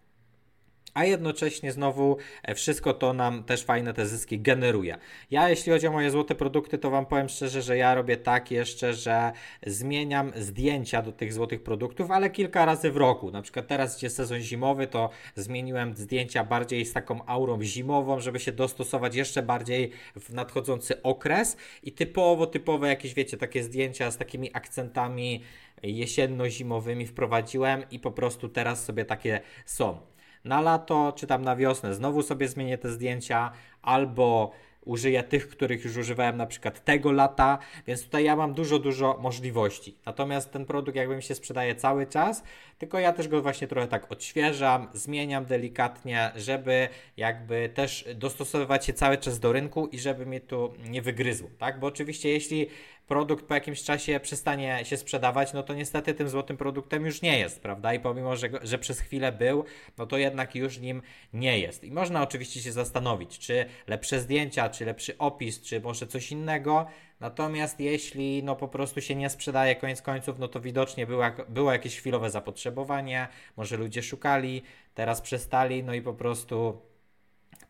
a 0.94 1.06
jednocześnie 1.06 1.72
znowu 1.72 2.18
e, 2.44 2.56
wszystko 2.56 2.94
to 2.94 3.14
nam 3.14 3.44
też 3.44 3.64
fajne 3.64 3.94
te 3.94 4.06
zyski 4.06 4.40
generuje. 4.40 4.98
Ja 5.32 5.50
jeśli 5.50 5.72
chodzi 5.72 5.88
o 5.88 5.92
moje 5.92 6.12
złote 6.12 6.36
produkty, 6.36 6.78
to 6.78 6.90
Wam 6.90 7.06
powiem 7.06 7.30
szczerze, 7.30 7.62
że 7.62 7.78
ja 7.78 7.96
robię 7.96 8.18
tak 8.18 8.52
jeszcze, 8.52 8.94
że 8.94 9.32
zmieniam 9.66 10.32
zdjęcia 10.36 11.02
do 11.02 11.12
tych 11.12 11.34
złotych 11.34 11.64
produktów, 11.64 12.12
ale 12.12 12.30
kilka 12.30 12.66
razy 12.66 12.92
w 12.92 12.98
roku. 12.98 13.32
Na 13.32 13.42
przykład 13.42 13.68
teraz 13.68 14.02
jest 14.02 14.16
sezon 14.16 14.40
zimowy, 14.40 14.88
to 14.88 15.10
zmieniłem 15.36 15.96
zdjęcia 15.96 16.44
bardziej 16.44 16.86
z 16.86 16.94
taką 16.94 17.26
aurą 17.26 17.64
zimową, 17.64 18.20
żeby 18.20 18.40
się 18.40 18.52
dostosować 18.52 19.16
jeszcze 19.16 19.42
bardziej 19.44 19.92
w 20.16 20.34
nadchodzący 20.34 21.02
okres 21.02 21.58
i 21.84 21.92
typowo, 21.92 22.48
typowe 22.48 22.88
jakieś 22.88 23.14
wiecie, 23.14 23.38
takie 23.38 23.64
zdjęcia 23.64 24.12
z 24.12 24.18
takimi 24.18 24.50
akcentami 24.54 25.44
jesienno-zimowymi 25.84 27.08
wprowadziłem 27.08 27.84
i 27.92 28.00
po 28.00 28.12
prostu 28.12 28.50
teraz 28.50 28.86
sobie 28.86 29.06
takie 29.06 29.42
są 29.66 30.11
na 30.46 30.62
lato 30.62 31.14
czy 31.16 31.28
tam 31.28 31.42
na 31.42 31.56
wiosnę 31.56 31.94
znowu 31.94 32.22
sobie 32.22 32.48
zmienię 32.48 32.78
te 32.78 32.90
zdjęcia, 32.90 33.52
albo 33.82 34.52
użyję 34.86 35.24
tych, 35.24 35.50
których 35.50 35.86
już 35.86 35.98
używałem 35.98 36.38
na 36.38 36.46
przykład 36.46 36.84
tego 36.84 37.12
lata, 37.12 37.58
więc 37.88 38.04
tutaj 38.04 38.24
ja 38.24 38.36
mam 38.36 38.54
dużo, 38.54 38.80
dużo 38.80 39.18
możliwości. 39.22 39.98
Natomiast 40.06 40.52
ten 40.52 40.66
produkt 40.66 40.96
jakby 40.96 41.16
mi 41.16 41.24
się 41.24 41.36
sprzedaje 41.36 41.76
cały 41.76 42.08
czas, 42.08 42.44
tylko 42.78 43.00
ja 43.00 43.14
też 43.14 43.28
go 43.28 43.42
właśnie 43.42 43.68
trochę 43.68 43.88
tak 43.88 44.12
odświeżam, 44.12 44.88
zmieniam 44.94 45.46
delikatnie, 45.46 46.32
żeby 46.36 46.90
jakby 47.18 47.70
też 47.74 48.06
dostosowywać 48.16 48.86
się 48.86 48.94
cały 48.94 49.18
czas 49.18 49.40
do 49.40 49.52
rynku 49.52 49.88
i 49.88 50.00
żeby 50.00 50.26
mnie 50.26 50.40
tu 50.40 50.74
nie 50.90 51.02
wygryzło, 51.02 51.50
tak? 51.58 51.80
Bo 51.80 51.88
oczywiście 51.88 52.30
jeśli 52.30 52.68
produkt 53.12 53.46
po 53.46 53.54
jakimś 53.54 53.84
czasie 53.84 54.20
przestanie 54.20 54.80
się 54.84 54.98
sprzedawać, 54.98 55.54
no 55.54 55.64
to 55.64 55.74
niestety 55.74 56.14
tym 56.14 56.30
złotym 56.30 56.58
produktem 56.58 57.06
już 57.06 57.22
nie 57.22 57.40
jest, 57.40 57.62
prawda? 57.62 57.94
I 57.94 58.00
pomimo, 58.00 58.36
że, 58.36 58.50
że 58.62 58.78
przez 58.78 59.00
chwilę 59.00 59.32
był, 59.32 59.66
no 59.98 60.06
to 60.06 60.18
jednak 60.18 60.56
już 60.56 60.80
nim 60.80 61.02
nie 61.34 61.60
jest. 61.60 61.84
I 61.84 61.92
można 61.92 62.24
oczywiście 62.24 62.62
się 62.62 62.72
zastanowić, 62.72 63.40
czy 63.40 63.66
lepsze 63.88 64.20
zdjęcia, 64.20 64.70
czy 64.70 64.86
lepszy 64.86 65.18
opis, 65.18 65.62
czy 65.62 65.82
może 65.82 66.08
coś 66.08 66.32
innego. 66.32 66.86
Natomiast 67.20 67.80
jeśli 67.80 68.44
no 68.44 68.56
po 68.56 68.68
prostu 68.68 69.02
się 69.02 69.16
nie 69.16 69.30
sprzedaje 69.30 69.76
koniec 69.76 70.02
końców, 70.02 70.40
no 70.40 70.48
to 70.48 70.60
widocznie 70.60 71.08
była, 71.08 71.32
było 71.50 71.72
jakieś 71.72 71.98
chwilowe 71.98 72.30
zapotrzebowanie, 72.30 73.28
może 73.58 73.78
ludzie 73.78 74.04
szukali, 74.04 74.64
teraz 74.94 75.22
przestali, 75.22 75.84
no 75.84 75.94
i 75.94 76.02
po 76.02 76.14
prostu 76.14 76.82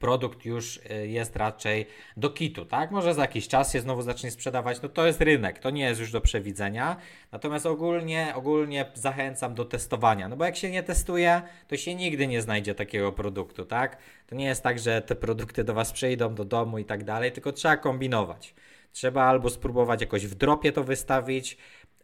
produkt 0.02 0.46
już 0.46 0.78
y, 0.78 1.08
jest 1.08 1.36
raczej 1.36 1.86
do 2.18 2.30
kitu, 2.30 2.66
tak? 2.66 2.92
Może 2.92 3.14
za 3.14 3.22
jakiś 3.22 3.48
czas 3.48 3.74
się 3.74 3.82
znowu 3.82 4.02
zacznie 4.02 4.32
sprzedawać, 4.32 4.82
no 4.82 4.90
to 4.90 5.08
jest 5.08 5.22
rynek, 5.22 5.60
to 5.60 5.70
nie 5.70 5.84
jest 5.84 6.00
już 6.00 6.12
do 6.12 6.22
przewidzenia. 6.22 6.98
Natomiast 7.32 7.66
ogólnie, 7.66 8.34
ogólnie 8.36 8.86
zachęcam 8.94 9.56
do 9.56 9.66
testowania, 9.66 10.30
no 10.30 10.38
bo 10.38 10.46
jak 10.46 10.56
się 10.56 10.72
nie 10.72 10.84
testuje, 10.84 11.42
to 11.68 11.78
się 11.78 11.96
nigdy 11.96 12.28
nie 12.28 12.42
znajdzie 12.42 12.76
takiego 12.76 13.12
produktu, 13.12 13.66
tak? 13.66 13.98
To 14.28 14.36
nie 14.36 14.46
jest 14.46 14.64
tak, 14.64 14.80
że 14.80 15.02
te 15.02 15.16
produkty 15.16 15.64
do 15.64 15.74
Was 15.74 15.92
przyjdą 15.92 16.36
do 16.36 16.46
domu 16.46 16.78
i 16.78 16.86
tak 16.86 17.04
dalej, 17.04 17.32
tylko 17.32 17.52
trzeba 17.52 17.78
kombinować. 17.78 18.54
Trzeba 18.92 19.24
albo 19.24 19.50
spróbować 19.50 20.02
jakoś 20.02 20.28
w 20.28 20.36
dropie 20.36 20.72
to 20.72 20.84
wystawić, 20.84 21.58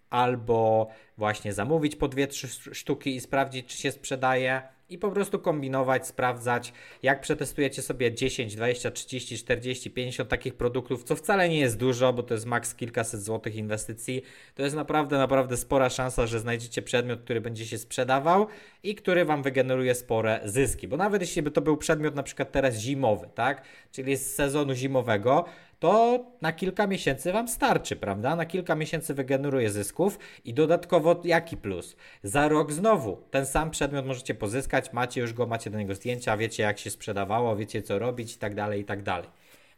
albo 0.10 0.88
właśnie 1.18 1.54
zamówić 1.54 1.96
po 1.96 2.08
dwie, 2.08 2.28
trzy 2.28 2.48
sztuki 2.76 3.16
i 3.16 3.22
sprawdzić, 3.22 3.66
czy 3.66 3.78
się 3.78 3.92
sprzedaje 3.92 4.62
i 4.90 4.98
po 4.98 5.12
prostu 5.12 5.40
kombinować, 5.40 6.08
sprawdzać, 6.08 6.74
jak 7.04 7.22
przetestujecie 7.22 7.82
sobie 7.82 8.14
10, 8.14 8.56
20, 8.56 8.92
30, 8.92 9.38
40, 9.38 9.92
50 9.92 10.30
takich 10.30 10.54
produktów, 10.56 11.04
co 11.04 11.16
wcale 11.16 11.50
nie 11.50 11.60
jest 11.60 11.78
dużo, 11.78 12.14
bo 12.14 12.24
to 12.24 12.34
jest 12.34 12.46
maks 12.46 12.76
kilkaset 12.76 13.24
złotych 13.24 13.56
inwestycji, 13.56 14.22
to 14.56 14.64
jest 14.64 14.76
naprawdę, 14.76 15.18
naprawdę 15.18 15.58
spora 15.58 15.90
szansa, 15.90 16.28
że 16.28 16.40
znajdziecie 16.40 16.82
przedmiot, 16.82 17.22
który 17.22 17.42
będzie 17.42 17.66
się 17.66 17.78
sprzedawał 17.78 18.48
i 18.84 18.96
który 18.96 19.26
Wam 19.26 19.44
wygeneruje 19.44 19.96
spore 19.96 20.42
zyski, 20.46 20.88
bo 20.88 20.98
nawet 20.98 21.22
jeśli 21.22 21.42
by 21.42 21.52
to 21.52 21.62
był 21.62 21.78
przedmiot 21.78 22.16
na 22.16 22.24
przykład 22.24 22.52
teraz 22.52 22.76
zimowy, 22.76 23.30
tak, 23.36 23.64
czyli 23.92 24.18
z 24.18 24.36
sezonu 24.36 24.74
zimowego, 24.74 25.46
to 25.80 26.26
na 26.42 26.54
kilka 26.54 26.88
miesięcy 26.88 27.32
Wam 27.32 27.48
starczy, 27.48 27.96
prawda? 27.96 28.36
Na 28.36 28.46
kilka 28.46 28.76
miesięcy 28.76 29.14
wygeneruje 29.14 29.70
zysków 29.70 30.20
i 30.46 30.54
dodatkowo 30.54 31.22
jaki 31.24 31.58
plus? 31.58 31.96
Za 32.24 32.48
rok 32.48 32.72
znowu 32.72 33.18
ten 33.32 33.46
sam 33.46 33.72
przedmiot 33.72 34.06
możecie 34.06 34.36
pozyskać, 34.36 34.94
macie 34.94 35.22
już 35.22 35.34
go, 35.34 35.48
macie 35.48 35.70
do 35.70 35.78
niego 35.78 35.96
zdjęcia, 35.96 36.38
wiecie 36.38 36.64
jak 36.64 36.80
się 36.80 36.90
sprzedawało, 36.90 37.56
wiecie 37.56 37.82
co 37.82 38.00
robić 38.00 38.36
i 38.36 38.38
tak 38.38 38.56
dalej, 38.56 38.82
i 38.82 38.86
tak 38.86 39.04
dalej. 39.04 39.30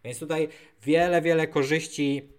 Więc 0.03 0.19
tutaj 0.19 0.47
wiele, 0.81 1.21
wiele 1.21 1.47
korzyści 1.47 2.29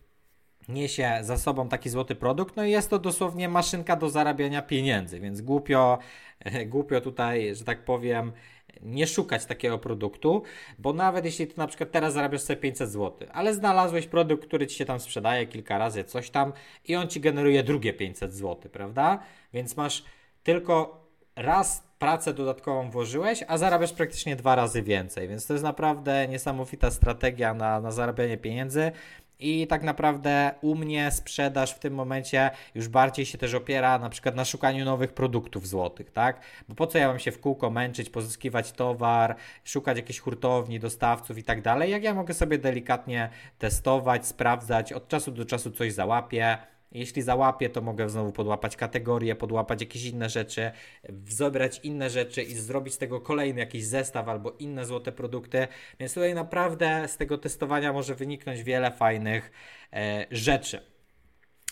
niesie 0.69 1.19
za 1.23 1.39
sobą 1.39 1.69
taki 1.69 1.91
złoty 1.91 2.15
produkt, 2.15 2.57
no 2.57 2.65
i 2.65 2.71
jest 2.71 2.91
to 2.91 2.99
dosłownie 2.99 3.49
maszynka 3.49 3.97
do 3.97 4.11
zarabiania 4.11 4.63
pieniędzy, 4.63 5.21
więc 5.21 5.41
głupio, 5.41 5.99
głupio 6.67 7.01
tutaj, 7.01 7.55
że 7.55 7.65
tak 7.65 7.85
powiem, 7.85 8.33
nie 8.83 9.07
szukać 9.07 9.47
takiego 9.47 9.79
produktu, 9.79 10.43
bo 10.79 10.93
nawet 10.93 11.25
jeśli 11.25 11.47
ty 11.47 11.55
na 11.57 11.67
przykład 11.67 11.91
teraz 11.91 12.15
zarabiasz 12.15 12.41
sobie 12.41 12.57
500 12.57 12.91
zł, 12.91 13.29
ale 13.33 13.55
znalazłeś 13.55 14.07
produkt, 14.07 14.47
który 14.47 14.67
ci 14.67 14.77
się 14.77 14.85
tam 14.85 15.01
sprzedaje 15.01 15.47
kilka 15.47 15.79
razy, 15.79 16.05
coś 16.05 16.31
tam 16.31 16.53
i 16.85 16.97
on 16.97 17.09
ci 17.09 17.21
generuje 17.21 17.63
drugie 17.63 17.93
500 17.93 18.35
zł, 18.35 18.71
prawda? 18.73 19.19
Więc 19.53 19.77
masz 19.77 20.05
tylko 20.43 21.07
raz 21.37 21.91
pracę 21.99 22.35
dodatkową 22.35 22.91
włożyłeś, 22.91 23.45
a 23.49 23.59
zarabiasz 23.59 23.93
praktycznie 23.93 24.37
dwa 24.37 24.55
razy 24.55 24.83
więcej, 24.83 25.29
więc 25.29 25.47
to 25.47 25.53
jest 25.53 25.65
naprawdę 25.65 26.29
niesamowita 26.29 26.91
strategia 26.91 27.55
na, 27.55 27.81
na 27.81 27.91
zarabianie 27.91 28.39
pieniędzy 28.39 28.93
I 29.41 29.67
tak 29.67 29.83
naprawdę 29.83 30.55
u 30.61 30.75
mnie 30.75 31.11
sprzedaż 31.11 31.75
w 31.75 31.79
tym 31.79 31.95
momencie 31.95 32.51
już 32.75 32.89
bardziej 32.89 33.27
się 33.27 33.39
też 33.39 33.55
opiera 33.55 33.99
na 33.99 34.11
przykład 34.11 34.35
na 34.37 34.45
szukaniu 34.45 34.85
nowych 34.85 35.13
produktów 35.13 35.69
złotych, 35.69 36.11
tak? 36.11 36.41
Bo 36.69 36.75
po 36.75 36.87
co 36.87 36.99
ja 36.99 37.09
mam 37.09 37.19
się 37.19 37.33
w 37.33 37.41
kółko 37.41 37.71
męczyć, 37.71 38.11
pozyskiwać 38.11 38.73
towar, 38.73 39.37
szukać 39.65 39.97
jakichś 39.97 40.19
hurtowni, 40.19 40.81
dostawców 40.81 41.39
i 41.39 41.43
tak 41.43 41.63
dalej, 41.63 41.91
jak 41.91 42.03
ja 42.03 42.15
mogę 42.15 42.35
sobie 42.35 42.59
delikatnie 42.59 43.31
testować, 43.59 44.27
sprawdzać, 44.27 44.93
od 44.93 45.09
czasu 45.09 45.31
do 45.31 45.45
czasu 45.45 45.71
coś 45.71 45.93
załapię, 45.93 46.59
jeśli 46.93 47.23
załapię, 47.23 47.71
to 47.71 47.81
mogę 47.81 48.09
znowu 48.09 48.33
podłapać 48.33 48.77
kategorie, 48.77 49.35
podłapać 49.35 49.81
jakieś 49.81 50.05
inne 50.05 50.29
rzeczy, 50.31 50.71
zebrać 51.29 51.81
inne 51.83 52.11
rzeczy 52.11 52.43
i 52.43 52.55
zrobić 52.55 52.95
z 52.95 52.99
tego 52.99 53.21
kolejny 53.21 53.61
jakiś 53.61 53.85
zestaw 53.85 54.29
albo 54.29 54.53
inne 54.59 54.87
złote 54.87 55.13
produkty. 55.13 55.69
Więc 56.01 56.15
tutaj 56.15 56.35
naprawdę 56.35 57.09
z 57.09 57.17
tego 57.17 57.39
testowania 57.39 57.93
może 57.93 58.15
wyniknąć 58.15 58.63
wiele 58.63 58.91
fajnych 58.91 59.51
e, 59.93 60.27
rzeczy. 60.31 60.90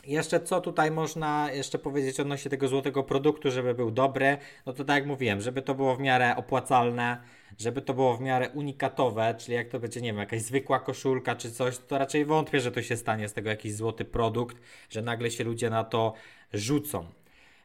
Jeszcze 0.08 0.40
co 0.40 0.60
tutaj 0.60 0.90
można 0.90 1.52
jeszcze 1.52 1.78
powiedzieć 1.78 2.20
odnośnie 2.20 2.50
tego 2.50 2.68
złotego 2.68 3.02
produktu, 3.02 3.50
żeby 3.50 3.74
był 3.74 3.90
dobry? 3.90 4.36
No 4.66 4.72
to 4.72 4.84
tak 4.84 4.96
jak 4.96 5.06
mówiłem, 5.06 5.40
żeby 5.40 5.62
to 5.62 5.74
było 5.74 5.96
w 5.96 6.00
miarę 6.00 6.36
opłacalne, 6.36 7.22
żeby 7.58 7.82
to 7.82 7.94
było 7.94 8.16
w 8.16 8.20
miarę 8.20 8.50
unikatowe, 8.50 9.34
czyli 9.38 9.54
jak 9.54 9.68
to 9.68 9.80
będzie, 9.80 10.00
nie 10.00 10.08
wiem, 10.08 10.18
jakaś 10.18 10.42
zwykła 10.42 10.80
koszulka 10.80 11.36
czy 11.36 11.52
coś, 11.52 11.78
to 11.78 11.98
raczej 11.98 12.24
wątpię, 12.24 12.60
że 12.60 12.72
to 12.72 12.82
się 12.82 12.96
stanie 12.96 13.28
z 13.28 13.32
tego 13.32 13.50
jakiś 13.50 13.74
złoty 13.74 14.04
produkt, 14.04 14.56
że 14.90 15.02
nagle 15.02 15.30
się 15.30 15.44
ludzie 15.44 15.70
na 15.70 15.84
to 15.84 16.14
rzucą. 16.52 17.17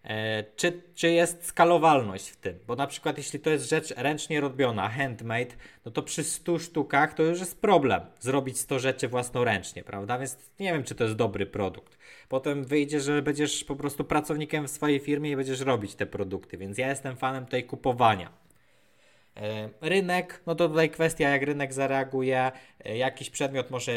E, 0.04 0.44
czy, 0.56 0.82
czy 0.96 1.12
jest 1.12 1.46
skalowalność 1.46 2.30
w 2.30 2.36
tym? 2.36 2.60
Bo 2.68 2.76
na 2.76 2.88
przykład 2.88 3.18
jeśli 3.18 3.40
to 3.40 3.50
jest 3.50 3.70
rzecz 3.70 3.94
ręcznie 3.98 4.42
robiona, 4.42 4.90
handmade, 4.90 5.56
no 5.86 5.92
to 5.92 6.04
przy 6.04 6.24
100 6.24 6.60
sztukach 6.60 7.14
to 7.14 7.24
już 7.24 7.40
jest 7.40 7.62
problem 7.62 8.02
zrobić 8.20 8.60
100 8.60 8.80
rzeczy 8.80 9.08
własnoręcznie, 9.08 9.84
prawda? 9.84 10.20
Więc 10.20 10.38
nie 10.60 10.74
wiem, 10.74 10.84
czy 10.84 10.96
to 10.96 11.04
jest 11.04 11.16
dobry 11.16 11.46
produkt. 11.46 11.98
Potem 12.30 12.64
wyjdzie, 12.64 13.00
że 13.00 13.22
będziesz 13.22 13.64
po 13.64 13.76
prostu 13.76 14.04
pracownikiem 14.04 14.68
w 14.68 14.72
swojej 14.72 15.00
firmie 15.00 15.32
i 15.32 15.36
będziesz 15.36 15.60
robić 15.60 15.96
te 15.96 16.06
produkty, 16.06 16.58
więc 16.58 16.78
ja 16.78 16.90
jestem 16.90 17.18
fanem 17.18 17.46
tej 17.46 17.64
kupowania. 17.64 18.43
E, 19.38 19.70
rynek, 19.82 20.42
no 20.46 20.56
to 20.56 20.70
tutaj 20.70 20.90
kwestia, 20.90 21.30
jak 21.30 21.44
rynek 21.44 21.74
zareaguje. 21.74 22.52
E, 22.86 22.98
jakiś 22.98 23.30
przedmiot 23.30 23.72
może 23.72 23.92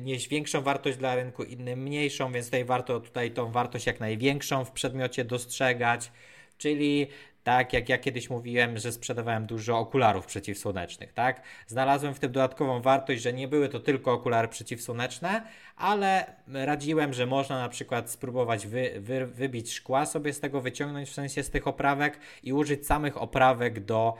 nieść 0.00 0.28
większą 0.28 0.62
wartość 0.62 0.98
dla 0.98 1.14
rynku, 1.14 1.42
inny 1.42 1.76
mniejszą, 1.76 2.32
więc 2.32 2.46
tutaj 2.46 2.64
warto 2.64 3.00
tutaj 3.00 3.30
tą 3.30 3.52
wartość 3.52 3.86
jak 3.86 4.00
największą 4.00 4.64
w 4.64 4.70
przedmiocie 4.70 5.24
dostrzegać. 5.24 6.10
Czyli 6.58 7.06
tak 7.44 7.72
jak 7.72 7.88
ja 7.88 7.98
kiedyś 7.98 8.30
mówiłem, 8.30 8.78
że 8.78 8.92
sprzedawałem 8.92 9.46
dużo 9.46 9.78
okularów 9.78 10.26
przeciwsłonecznych, 10.26 11.12
tak? 11.12 11.42
Znalazłem 11.66 12.14
w 12.14 12.18
tym 12.18 12.32
dodatkową 12.32 12.82
wartość, 12.82 13.22
że 13.22 13.32
nie 13.32 13.48
były 13.48 13.68
to 13.68 13.80
tylko 13.80 14.12
okulary 14.12 14.48
przeciwsłoneczne, 14.48 15.42
ale 15.76 16.36
radziłem, 16.52 17.12
że 17.12 17.26
można 17.26 17.58
na 17.58 17.68
przykład 17.68 18.10
spróbować 18.10 18.66
wy, 18.66 18.92
wy, 19.00 19.26
wybić 19.26 19.72
szkła 19.72 20.06
sobie 20.06 20.32
z 20.32 20.40
tego, 20.40 20.60
wyciągnąć 20.60 21.08
w 21.08 21.14
sensie 21.14 21.42
z 21.42 21.50
tych 21.50 21.66
oprawek 21.66 22.18
i 22.42 22.52
użyć 22.52 22.86
samych 22.86 23.22
oprawek 23.22 23.80
do 23.80 24.14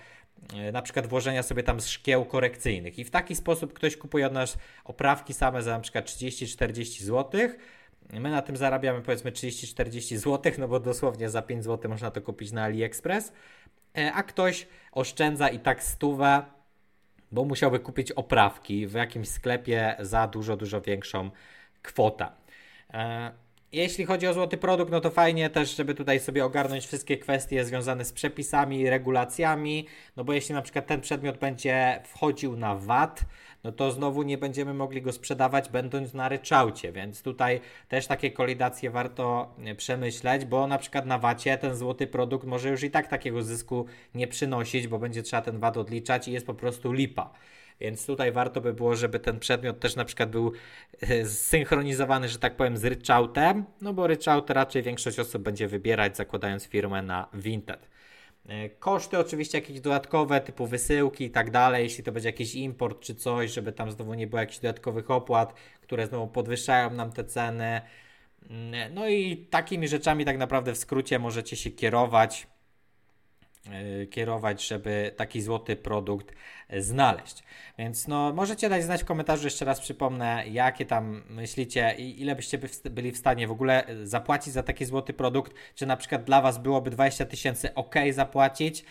na 0.72 0.82
przykład 0.82 1.06
włożenia 1.06 1.42
sobie 1.42 1.62
tam 1.62 1.80
szkieł 1.80 2.24
korekcyjnych 2.24 2.98
i 2.98 3.04
w 3.04 3.10
taki 3.10 3.36
sposób 3.36 3.72
ktoś 3.72 3.96
kupuje 3.96 4.26
od 4.26 4.32
nas 4.32 4.58
oprawki 4.84 5.34
same 5.34 5.62
za 5.62 5.70
na 5.70 5.80
przykład 5.80 6.04
30-40 6.04 7.02
zł. 7.02 7.40
My 8.12 8.30
na 8.30 8.42
tym 8.42 8.56
zarabiamy 8.56 9.02
powiedzmy 9.02 9.32
30-40 9.32 10.16
zł, 10.16 10.52
no 10.58 10.68
bo 10.68 10.80
dosłownie 10.80 11.30
za 11.30 11.42
5 11.42 11.64
zł 11.64 11.90
można 11.90 12.10
to 12.10 12.20
kupić 12.20 12.52
na 12.52 12.62
AliExpress, 12.62 13.32
e, 13.98 14.12
a 14.12 14.22
ktoś 14.22 14.66
oszczędza 14.92 15.48
i 15.48 15.58
tak 15.58 15.82
stówę, 15.82 16.42
bo 17.32 17.44
musiałby 17.44 17.78
kupić 17.78 18.12
oprawki 18.12 18.86
w 18.86 18.92
jakimś 18.92 19.28
sklepie 19.28 19.96
za 20.00 20.26
dużo, 20.26 20.56
dużo 20.56 20.80
większą 20.80 21.30
kwotę. 21.82 22.26
Jeśli 23.72 24.04
chodzi 24.04 24.26
o 24.26 24.34
złoty 24.34 24.56
produkt, 24.56 24.92
no 24.92 25.00
to 25.00 25.10
fajnie 25.10 25.50
też, 25.50 25.76
żeby 25.76 25.94
tutaj 25.94 26.20
sobie 26.20 26.44
ogarnąć 26.44 26.86
wszystkie 26.86 27.18
kwestie 27.18 27.64
związane 27.64 28.04
z 28.04 28.12
przepisami, 28.12 28.90
regulacjami, 28.90 29.86
no 30.16 30.24
bo 30.24 30.32
jeśli 30.32 30.54
na 30.54 30.62
przykład 30.62 30.86
ten 30.86 31.00
przedmiot 31.00 31.38
będzie 31.38 32.02
wchodził 32.04 32.56
na 32.56 32.74
VAT, 32.74 33.24
no 33.64 33.72
to 33.72 33.90
znowu 33.90 34.22
nie 34.22 34.38
będziemy 34.38 34.74
mogli 34.74 35.02
go 35.02 35.12
sprzedawać 35.12 35.68
będąc 35.68 36.14
na 36.14 36.28
ryczałcie, 36.28 36.92
więc 36.92 37.22
tutaj 37.22 37.60
też 37.88 38.06
takie 38.06 38.30
kolidacje 38.30 38.90
warto 38.90 39.54
e, 39.64 39.74
przemyśleć, 39.74 40.44
bo 40.44 40.66
na 40.66 40.78
przykład 40.78 41.06
na 41.06 41.18
VAT-ie 41.18 41.58
ten 41.58 41.76
złoty 41.76 42.06
produkt 42.06 42.46
może 42.46 42.68
już 42.68 42.82
i 42.82 42.90
tak 42.90 43.08
takiego 43.08 43.42
zysku 43.42 43.86
nie 44.14 44.28
przynosić, 44.28 44.88
bo 44.88 44.98
będzie 44.98 45.22
trzeba 45.22 45.42
ten 45.42 45.58
VAT 45.58 45.76
odliczać 45.76 46.28
i 46.28 46.32
jest 46.32 46.46
po 46.46 46.54
prostu 46.54 46.92
lipa. 46.92 47.30
Więc 47.80 48.06
tutaj 48.06 48.32
warto 48.32 48.60
by 48.60 48.72
było, 48.72 48.96
żeby 48.96 49.20
ten 49.20 49.38
przedmiot 49.38 49.80
też 49.80 49.96
na 49.96 50.04
przykład 50.04 50.30
był 50.30 50.52
e, 51.00 51.24
zsynchronizowany, 51.26 52.28
że 52.28 52.38
tak 52.38 52.56
powiem, 52.56 52.76
z 52.76 52.84
ryczałtem, 52.84 53.64
no 53.80 53.94
bo 53.94 54.06
ryczałt 54.06 54.50
raczej 54.50 54.82
większość 54.82 55.18
osób 55.18 55.42
będzie 55.42 55.68
wybierać 55.68 56.16
zakładając 56.16 56.64
firmę 56.64 57.02
na 57.02 57.28
Vinted. 57.34 57.88
E, 58.48 58.68
koszty 58.68 59.18
oczywiście 59.18 59.58
jakieś 59.58 59.80
dodatkowe, 59.80 60.40
typu 60.40 60.66
wysyłki 60.66 61.24
i 61.24 61.30
tak 61.30 61.50
dalej, 61.50 61.84
jeśli 61.84 62.04
to 62.04 62.12
będzie 62.12 62.28
jakiś 62.28 62.54
import 62.54 63.00
czy 63.00 63.14
coś, 63.14 63.50
żeby 63.52 63.72
tam 63.72 63.90
znowu 63.92 64.14
nie 64.14 64.26
było 64.26 64.40
jakichś 64.40 64.58
dodatkowych 64.58 65.10
opłat, 65.10 65.54
które 65.80 66.06
znowu 66.06 66.28
podwyższają 66.28 66.90
nam 66.90 67.12
te 67.12 67.24
ceny. 67.24 67.80
Mm, 68.50 68.94
no 68.94 69.08
i 69.08 69.36
takimi 69.36 69.88
rzeczami 69.88 70.24
tak 70.24 70.38
naprawdę 70.38 70.72
w 70.72 70.78
skrócie 70.78 71.18
możecie 71.18 71.56
się 71.56 71.70
kierować. 71.70 72.46
E, 73.70 74.06
kierować, 74.06 74.68
żeby 74.68 75.12
taki 75.16 75.42
złoty 75.42 75.76
produkt 75.76 76.34
e, 76.68 76.82
znaleźć. 76.82 77.42
Więc 77.78 78.08
no, 78.08 78.32
możecie 78.32 78.68
dać 78.68 78.84
znać 78.84 79.02
w 79.02 79.04
komentarzu, 79.04 79.44
jeszcze 79.44 79.64
raz 79.64 79.80
przypomnę, 79.80 80.44
jakie 80.48 80.86
tam 80.86 81.22
myślicie 81.30 81.94
i 81.98 82.22
ile 82.22 82.36
byście 82.36 82.58
byli 82.90 83.12
w 83.12 83.16
stanie 83.16 83.48
w 83.48 83.50
ogóle 83.50 83.86
e, 83.86 84.06
zapłacić 84.06 84.52
za 84.52 84.62
taki 84.62 84.84
złoty 84.84 85.12
produkt, 85.12 85.52
czy 85.74 85.86
na 85.86 85.96
przykład 85.96 86.24
dla 86.24 86.40
Was 86.40 86.58
byłoby 86.58 86.90
20 86.90 87.26
tysięcy 87.26 87.74
ok 87.74 87.94
zapłacić, 88.12 88.84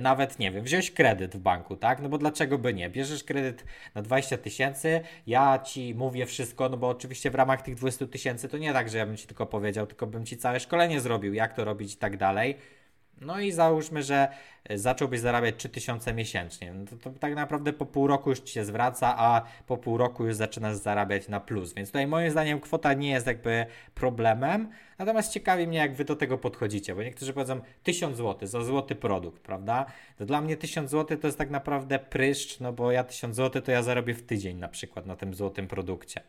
nawet 0.00 0.38
nie 0.38 0.50
wiem, 0.50 0.64
wziąć 0.64 0.90
kredyt 0.90 1.36
w 1.36 1.38
banku, 1.38 1.76
tak? 1.76 2.00
No 2.00 2.08
bo 2.08 2.18
dlaczego 2.18 2.58
by 2.58 2.74
nie? 2.74 2.90
Bierzesz 2.90 3.24
kredyt 3.24 3.64
na 3.94 4.02
20 4.02 4.38
tysięcy, 4.38 5.00
ja 5.26 5.58
Ci 5.58 5.94
mówię 5.94 6.26
wszystko, 6.26 6.68
no 6.68 6.76
bo 6.76 6.88
oczywiście 6.88 7.30
w 7.30 7.34
ramach 7.34 7.62
tych 7.62 7.74
20 7.74 8.06
tysięcy 8.06 8.48
to 8.48 8.58
nie 8.58 8.72
tak, 8.72 8.88
że 8.88 8.98
ja 8.98 9.06
bym 9.06 9.16
Ci 9.16 9.26
tylko 9.26 9.46
powiedział, 9.46 9.86
tylko 9.86 10.06
bym 10.06 10.26
Ci 10.26 10.36
całe 10.36 10.60
szkolenie 10.60 11.00
zrobił, 11.00 11.34
jak 11.34 11.54
to 11.54 11.64
robić 11.64 11.94
i 11.94 11.96
tak 11.96 12.16
dalej 12.16 12.77
no 13.20 13.40
i 13.40 13.52
załóżmy, 13.52 14.02
że 14.02 14.28
e, 14.64 14.78
zacząłbyś 14.78 15.20
zarabiać 15.20 15.54
3000 15.56 16.14
miesięcznie. 16.14 16.74
No 16.74 16.84
to, 16.86 16.96
to, 16.96 17.18
tak 17.18 17.34
naprawdę 17.34 17.72
po 17.72 17.86
pół 17.86 18.06
roku 18.06 18.30
już 18.30 18.40
ci 18.40 18.52
się 18.52 18.64
zwraca, 18.64 19.14
a 19.18 19.42
po 19.66 19.76
pół 19.76 19.96
roku 19.96 20.26
już 20.26 20.34
zaczynasz 20.34 20.76
zarabiać 20.76 21.28
na 21.28 21.40
plus. 21.40 21.74
Więc 21.74 21.88
tutaj 21.88 22.06
moim 22.06 22.30
zdaniem 22.30 22.60
kwota 22.60 22.94
nie 22.94 23.10
jest 23.10 23.26
jakby 23.26 23.66
problemem. 23.94 24.68
Natomiast 24.98 25.32
ciekawi 25.32 25.66
mnie, 25.66 25.78
jak 25.78 25.94
wy 25.94 26.04
do 26.04 26.16
tego 26.16 26.38
podchodzicie, 26.38 26.94
bo 26.94 27.02
niektórzy 27.02 27.32
powiedzą 27.32 27.60
1000 27.82 28.16
zł 28.16 28.48
za 28.48 28.64
złoty 28.64 28.94
produkt, 28.94 29.42
prawda? 29.42 29.86
To 30.18 30.26
dla 30.26 30.40
mnie 30.40 30.56
1000 30.56 30.90
zł 30.90 31.18
to 31.18 31.26
jest 31.26 31.38
tak 31.38 31.50
naprawdę 31.50 31.98
pryszcz, 31.98 32.60
no 32.60 32.72
bo 32.72 32.92
ja 32.92 33.04
1000 33.04 33.36
zł 33.36 33.62
to 33.62 33.70
ja 33.70 33.82
zarobię 33.82 34.14
w 34.14 34.22
tydzień 34.22 34.56
na 34.56 34.68
przykład 34.68 35.06
na 35.06 35.16
tym 35.16 35.34
złotym 35.34 35.68
produkcie. 35.68 36.20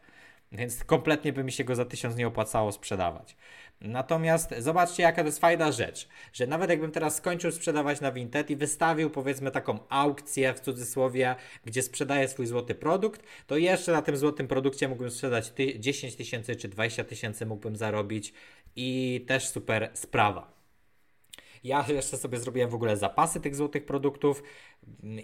Więc 0.51 0.83
kompletnie 0.83 1.33
by 1.33 1.43
mi 1.43 1.51
się 1.51 1.63
go 1.63 1.75
za 1.75 1.85
1000 1.85 2.15
nie 2.15 2.27
opłacało 2.27 2.71
sprzedawać. 2.71 3.35
Natomiast 3.81 4.55
zobaczcie, 4.57 5.03
jaka 5.03 5.21
to 5.21 5.25
jest 5.25 5.39
fajna 5.39 5.71
rzecz, 5.71 6.07
że 6.33 6.47
nawet 6.47 6.69
jakbym 6.69 6.91
teraz 6.91 7.15
skończył 7.15 7.51
sprzedawać 7.51 8.01
na 8.01 8.11
Vinted 8.11 8.49
i 8.49 8.55
wystawił 8.55 9.09
powiedzmy 9.09 9.51
taką 9.51 9.79
aukcję 9.89 10.53
w 10.53 10.59
cudzysłowie, 10.59 11.35
gdzie 11.65 11.81
sprzedaję 11.81 12.27
swój 12.27 12.45
złoty 12.45 12.75
produkt, 12.75 13.23
to 13.47 13.57
jeszcze 13.57 13.91
na 13.91 14.01
tym 14.01 14.17
złotym 14.17 14.47
produkcie 14.47 14.87
mógłbym 14.87 15.11
sprzedać 15.11 15.51
10 15.79 16.15
tysięcy 16.15 16.55
czy 16.55 16.67
20 16.67 17.03
tysięcy 17.03 17.45
mógłbym 17.45 17.75
zarobić 17.75 18.33
i 18.75 19.25
też 19.27 19.49
super 19.49 19.89
sprawa. 19.93 20.58
Ja 21.63 21.85
jeszcze 21.87 22.17
sobie 22.17 22.39
zrobiłem 22.39 22.69
w 22.69 22.75
ogóle 22.75 22.97
zapasy 22.97 23.41
tych 23.41 23.55
złotych 23.55 23.85
produktów 23.85 24.43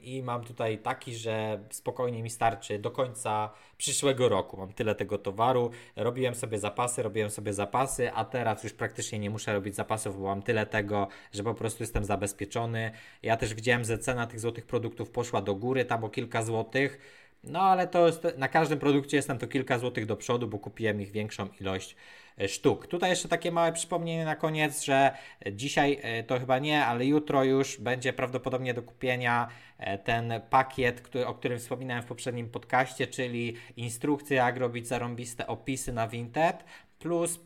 i 0.01 0.23
mam 0.23 0.43
tutaj 0.43 0.77
taki, 0.77 1.15
że 1.15 1.63
spokojnie 1.71 2.23
mi 2.23 2.29
starczy 2.29 2.79
do 2.79 2.91
końca 2.91 3.49
przyszłego 3.77 4.29
roku. 4.29 4.57
Mam 4.57 4.73
tyle 4.73 4.95
tego 4.95 5.17
towaru. 5.17 5.71
Robiłem 5.95 6.35
sobie 6.35 6.59
zapasy, 6.59 7.03
robiłem 7.03 7.29
sobie 7.29 7.53
zapasy, 7.53 8.11
a 8.11 8.25
teraz 8.25 8.63
już 8.63 8.73
praktycznie 8.73 9.19
nie 9.19 9.29
muszę 9.29 9.53
robić 9.53 9.75
zapasów, 9.75 10.19
bo 10.19 10.25
mam 10.25 10.41
tyle 10.41 10.65
tego, 10.65 11.07
że 11.33 11.43
po 11.43 11.53
prostu 11.53 11.83
jestem 11.83 12.05
zabezpieczony. 12.05 12.91
Ja 13.23 13.37
też 13.37 13.53
widziałem, 13.53 13.83
że 13.83 13.97
cena 13.97 14.27
tych 14.27 14.39
złotych 14.39 14.65
produktów 14.65 15.09
poszła 15.09 15.41
do 15.41 15.55
góry, 15.55 15.85
tam 15.85 16.03
o 16.03 16.09
kilka 16.09 16.41
złotych. 16.43 16.99
No 17.45 17.61
ale 17.61 17.87
to 17.87 18.07
jest, 18.07 18.27
na 18.37 18.47
każdym 18.47 18.79
produkcie 18.79 19.17
jestem 19.17 19.37
to 19.37 19.47
kilka 19.47 19.79
złotych 19.79 20.05
do 20.05 20.17
przodu, 20.17 20.47
bo 20.47 20.59
kupiłem 20.59 21.01
ich 21.01 21.11
większą 21.11 21.47
ilość 21.61 21.95
E, 22.37 22.47
sztuk. 22.47 22.87
Tutaj 22.87 23.09
jeszcze 23.09 23.27
takie 23.27 23.51
małe 23.51 23.73
przypomnienie 23.73 24.25
na 24.25 24.35
koniec, 24.35 24.83
że 24.83 25.17
dzisiaj 25.51 25.99
e, 26.01 26.23
to 26.23 26.39
chyba 26.39 26.59
nie, 26.59 26.85
ale 26.85 27.05
jutro 27.05 27.43
już 27.43 27.77
będzie 27.77 28.13
prawdopodobnie 28.13 28.73
do 28.73 28.83
kupienia 28.83 29.47
e, 29.77 29.97
ten 29.97 30.33
pakiet, 30.49 31.01
który, 31.01 31.27
o 31.27 31.33
którym 31.33 31.59
wspominałem 31.59 32.03
w 32.03 32.05
poprzednim 32.05 32.49
podcaście, 32.49 33.07
czyli 33.07 33.55
instrukcje, 33.77 34.37
jak 34.37 34.57
robić 34.57 34.87
zarąbiste 34.87 35.47
opisy 35.47 35.93
na 35.93 36.07
Vinted, 36.07 36.63
plus 36.99 37.39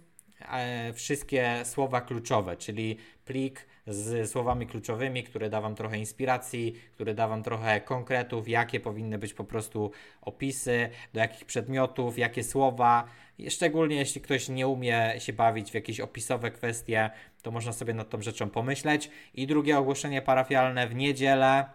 wszystkie 0.94 1.62
słowa 1.64 2.02
kluczowe, 2.02 2.58
czyli 2.58 2.98
plik 3.26 3.68
z 3.90 4.32
słowami 4.32 4.68
kluczowymi, 4.68 5.24
które 5.24 5.50
da 5.50 5.62
Wam 5.62 5.76
trochę 5.76 5.98
inspiracji, 5.98 6.76
które 6.92 7.14
da 7.14 7.28
Wam 7.28 7.44
trochę 7.44 7.82
konkretów, 7.82 8.50
jakie 8.50 8.80
powinny 8.80 9.18
być 9.18 9.34
po 9.34 9.44
prostu 9.44 9.92
opisy, 10.22 10.90
do 11.14 11.20
jakich 11.20 11.46
przedmiotów, 11.46 12.18
jakie 12.18 12.44
słowa. 12.44 13.06
Szczególnie 13.50 13.96
jeśli 13.96 14.22
ktoś 14.22 14.50
nie 14.50 14.68
umie 14.68 15.14
się 15.18 15.34
bawić 15.34 15.72
w 15.72 15.74
jakieś 15.74 16.00
opisowe 16.00 16.52
kwestie, 16.52 17.10
to 17.42 17.52
można 17.52 17.74
sobie 17.74 17.94
nad 17.94 18.10
tą 18.10 18.22
rzeczą 18.22 18.50
pomyśleć. 18.50 19.12
I 19.34 19.48
drugie 19.48 19.78
ogłoszenie 19.78 20.22
parafialne 20.22 20.88
w 20.88 20.96
niedzielę 20.96 21.66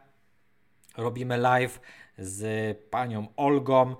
robimy 0.96 1.36
live 1.36 1.80
z 2.18 2.78
panią 2.90 3.26
Olgą 3.36 3.96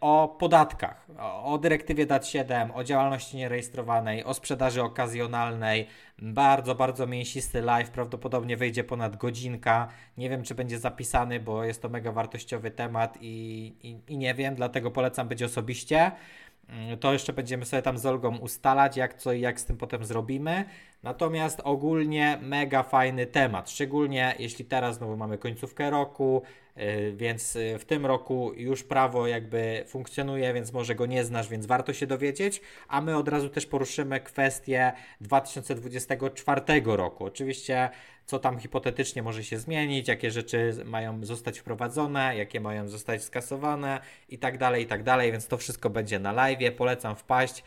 o 0.00 0.36
podatkach, 0.38 1.06
o 1.44 1.58
dyrektywie 1.58 2.06
DAT7, 2.06 2.70
o 2.74 2.84
działalności 2.84 3.36
nierejestrowanej, 3.36 4.24
o 4.24 4.34
sprzedaży 4.34 4.82
okazjonalnej. 4.82 5.86
Bardzo, 6.18 6.74
bardzo 6.74 7.06
mięsisty 7.06 7.62
live, 7.62 7.90
prawdopodobnie 7.90 8.56
wyjdzie 8.56 8.84
ponad 8.84 9.16
godzinka. 9.16 9.88
Nie 10.16 10.30
wiem, 10.30 10.42
czy 10.42 10.54
będzie 10.54 10.78
zapisany, 10.78 11.40
bo 11.40 11.64
jest 11.64 11.82
to 11.82 11.88
mega 11.88 12.12
wartościowy 12.12 12.70
temat 12.70 13.18
i, 13.20 13.74
i, 13.82 14.12
i 14.12 14.18
nie 14.18 14.34
wiem, 14.34 14.54
dlatego 14.54 14.90
polecam 14.90 15.28
być 15.28 15.42
osobiście. 15.42 16.12
Mm, 16.68 16.98
to 16.98 17.12
jeszcze 17.12 17.32
będziemy 17.32 17.64
sobie 17.64 17.82
tam 17.82 17.98
z 17.98 18.06
Olgą 18.06 18.36
ustalać, 18.36 18.96
jak 18.96 19.14
co 19.14 19.32
i 19.32 19.40
jak 19.40 19.60
z 19.60 19.64
tym 19.64 19.76
potem 19.76 20.04
zrobimy. 20.04 20.64
Natomiast 21.02 21.60
ogólnie 21.64 22.38
mega 22.42 22.82
fajny 22.82 23.26
temat, 23.26 23.70
szczególnie 23.70 24.34
jeśli 24.38 24.64
teraz 24.64 24.96
znowu 24.96 25.16
mamy 25.16 25.38
końcówkę 25.38 25.90
roku, 25.90 26.42
więc 27.14 27.56
y, 27.56 27.78
w 27.78 27.84
tym 27.84 28.06
roku 28.06 28.52
już 28.56 28.84
prawo 28.84 29.26
jakby 29.26 29.84
funkcjonuje, 29.86 30.52
więc 30.52 30.72
może 30.72 30.94
go 30.94 31.06
nie 31.06 31.24
znasz, 31.24 31.48
więc 31.48 31.66
warto 31.66 31.92
się 31.92 32.06
dowiedzieć, 32.06 32.60
a 32.88 33.00
my 33.00 33.16
od 33.16 33.28
razu 33.28 33.48
też 33.48 33.66
poruszymy 33.66 34.20
kwestię 34.20 34.92
2024 35.20 36.62
roku. 36.84 37.24
Oczywiście 37.24 37.90
co 38.28 38.38
tam 38.38 38.58
hipotetycznie 38.58 39.22
może 39.22 39.44
się 39.44 39.58
zmienić, 39.58 40.08
jakie 40.08 40.30
rzeczy 40.30 40.72
mają 40.84 41.24
zostać 41.24 41.58
wprowadzone, 41.58 42.36
jakie 42.36 42.60
mają 42.60 42.88
zostać 42.88 43.22
skasowane 43.24 44.00
i 44.28 44.38
tak 44.38 44.58
dalej, 44.58 44.82
i 44.82 44.86
tak 44.86 45.02
dalej, 45.02 45.32
więc 45.32 45.46
to 45.46 45.56
wszystko 45.56 45.90
będzie 45.90 46.18
na 46.18 46.32
live. 46.32 46.58
Polecam 46.76 47.16
wpaść 47.16 47.64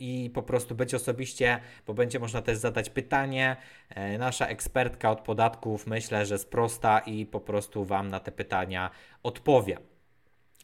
i 0.00 0.30
po 0.34 0.42
prostu 0.42 0.74
być 0.74 0.94
osobiście, 0.94 1.60
bo 1.86 1.94
będzie 1.94 2.18
można 2.18 2.42
też 2.42 2.58
zadać 2.58 2.90
pytanie. 2.90 3.56
E, 3.88 4.18
nasza 4.18 4.46
ekspertka 4.46 5.10
od 5.10 5.20
podatków 5.20 5.86
myślę, 5.86 6.26
że 6.26 6.34
jest 6.34 6.50
prosta 6.50 6.98
i 6.98 7.26
po 7.26 7.40
prostu 7.40 7.84
Wam 7.84 8.08
na 8.08 8.20
te 8.20 8.32
pytania 8.32 8.90
odpowie. 9.22 9.78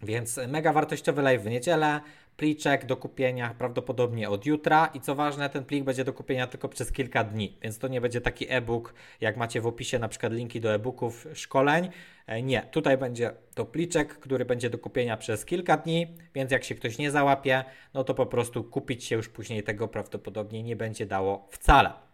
Więc 0.02 0.40
mega 0.48 0.72
wartościowy 0.72 1.22
live 1.22 1.42
w 1.42 1.46
niedzielę 1.46 2.00
pliczek 2.36 2.86
do 2.86 2.96
kupienia 2.96 3.54
prawdopodobnie 3.58 4.30
od 4.30 4.46
jutra 4.46 4.86
i 4.94 5.00
co 5.00 5.14
ważne, 5.14 5.50
ten 5.50 5.64
plik 5.64 5.84
będzie 5.84 6.04
do 6.04 6.12
kupienia 6.12 6.46
tylko 6.46 6.68
przez 6.68 6.92
kilka 6.92 7.24
dni, 7.24 7.56
więc 7.62 7.78
to 7.78 7.88
nie 7.88 8.00
będzie 8.00 8.20
taki 8.20 8.46
e-book, 8.48 8.94
jak 9.20 9.36
macie 9.36 9.60
w 9.60 9.66
opisie 9.66 9.98
na 9.98 10.08
przykład 10.08 10.32
linki 10.32 10.60
do 10.60 10.74
e-booków, 10.74 11.26
szkoleń. 11.34 11.88
E, 12.26 12.42
nie, 12.42 12.62
tutaj 12.62 12.98
będzie 12.98 13.32
to 13.54 13.64
pliczek, 13.64 14.18
który 14.18 14.44
będzie 14.44 14.70
do 14.70 14.78
kupienia 14.78 15.16
przez 15.16 15.44
kilka 15.44 15.76
dni, 15.76 16.06
więc 16.34 16.50
jak 16.50 16.64
się 16.64 16.74
ktoś 16.74 16.98
nie 16.98 17.10
załapie, 17.10 17.64
no 17.94 18.04
to 18.04 18.14
po 18.14 18.26
prostu 18.26 18.64
kupić 18.64 19.04
się 19.04 19.16
już 19.16 19.28
później 19.28 19.62
tego 19.62 19.88
prawdopodobnie 19.88 20.62
nie 20.62 20.76
będzie 20.76 21.06
dało 21.06 21.48
wcale. 21.50 22.11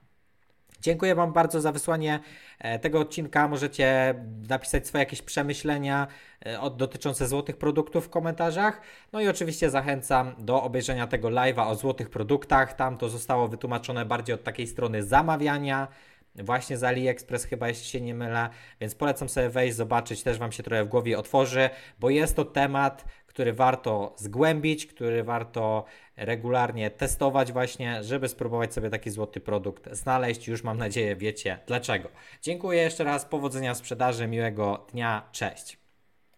Dziękuję 0.81 1.14
Wam 1.14 1.33
bardzo 1.33 1.61
za 1.61 1.73
wysłanie 1.73 2.21
e, 2.59 2.79
tego 2.79 3.01
odcinka. 3.01 3.49
Możecie 3.49 4.14
napisać 4.49 4.87
swoje 4.87 5.03
jakieś 5.03 5.23
przemyślenia 5.23 6.07
e, 6.41 6.71
dotyczące 6.71 7.29
złotych 7.29 7.57
produktów 7.57 8.07
w 8.07 8.11
komentarzach. 8.11 8.81
No 9.12 9.21
i 9.21 9.29
oczywiście 9.29 9.71
zachęcam 9.71 10.35
do 10.38 10.62
obejrzenia 10.62 11.07
tego 11.07 11.29
live'a 11.29 11.69
o 11.69 11.75
złotych 11.75 12.11
produktach. 12.11 12.73
Tam 12.73 12.97
to 12.97 13.09
zostało 13.09 13.49
wytłumaczone 13.49 14.05
bardziej 14.05 14.35
od 14.35 14.45
takiej 14.45 14.67
strony 14.67 15.03
zamawiania. 15.03 15.88
Właśnie 16.35 16.77
z 16.77 16.85
AliExpress 16.85 17.45
chyba, 17.45 17.69
jeśli 17.69 17.85
się 17.85 18.01
nie 18.01 18.14
mylę, 18.14 18.49
więc 18.81 18.95
polecam 18.95 19.29
sobie 19.29 19.49
wejść, 19.49 19.77
zobaczyć, 19.77 20.23
też 20.23 20.38
Wam 20.38 20.53
się 20.53 20.62
trochę 20.62 20.85
w 20.85 20.88
głowie 20.88 21.19
otworzy, 21.19 21.71
bo 22.01 22.11
jest 22.11 22.37
to 22.37 22.45
temat, 22.45 23.05
który 23.27 23.53
warto 23.53 24.14
zgłębić, 24.17 24.87
który 24.87 25.25
warto 25.25 25.85
regularnie 26.18 26.90
testować 26.90 27.52
właśnie, 27.52 28.04
żeby 28.04 28.28
spróbować 28.28 28.74
sobie 28.74 28.90
taki 28.90 29.11
złoty 29.11 29.40
produkt 29.40 29.88
znaleźć. 29.92 30.48
Już 30.48 30.64
mam 30.64 30.78
nadzieję 30.78 31.16
wiecie 31.16 31.59
dlaczego. 31.66 32.09
Dziękuję 32.42 32.83
jeszcze 32.83 33.04
raz, 33.04 33.24
powodzenia 33.24 33.74
w 33.74 33.78
sprzedaży, 33.78 34.26
miłego 34.26 34.87
dnia, 34.92 35.28
cześć. 35.33 35.78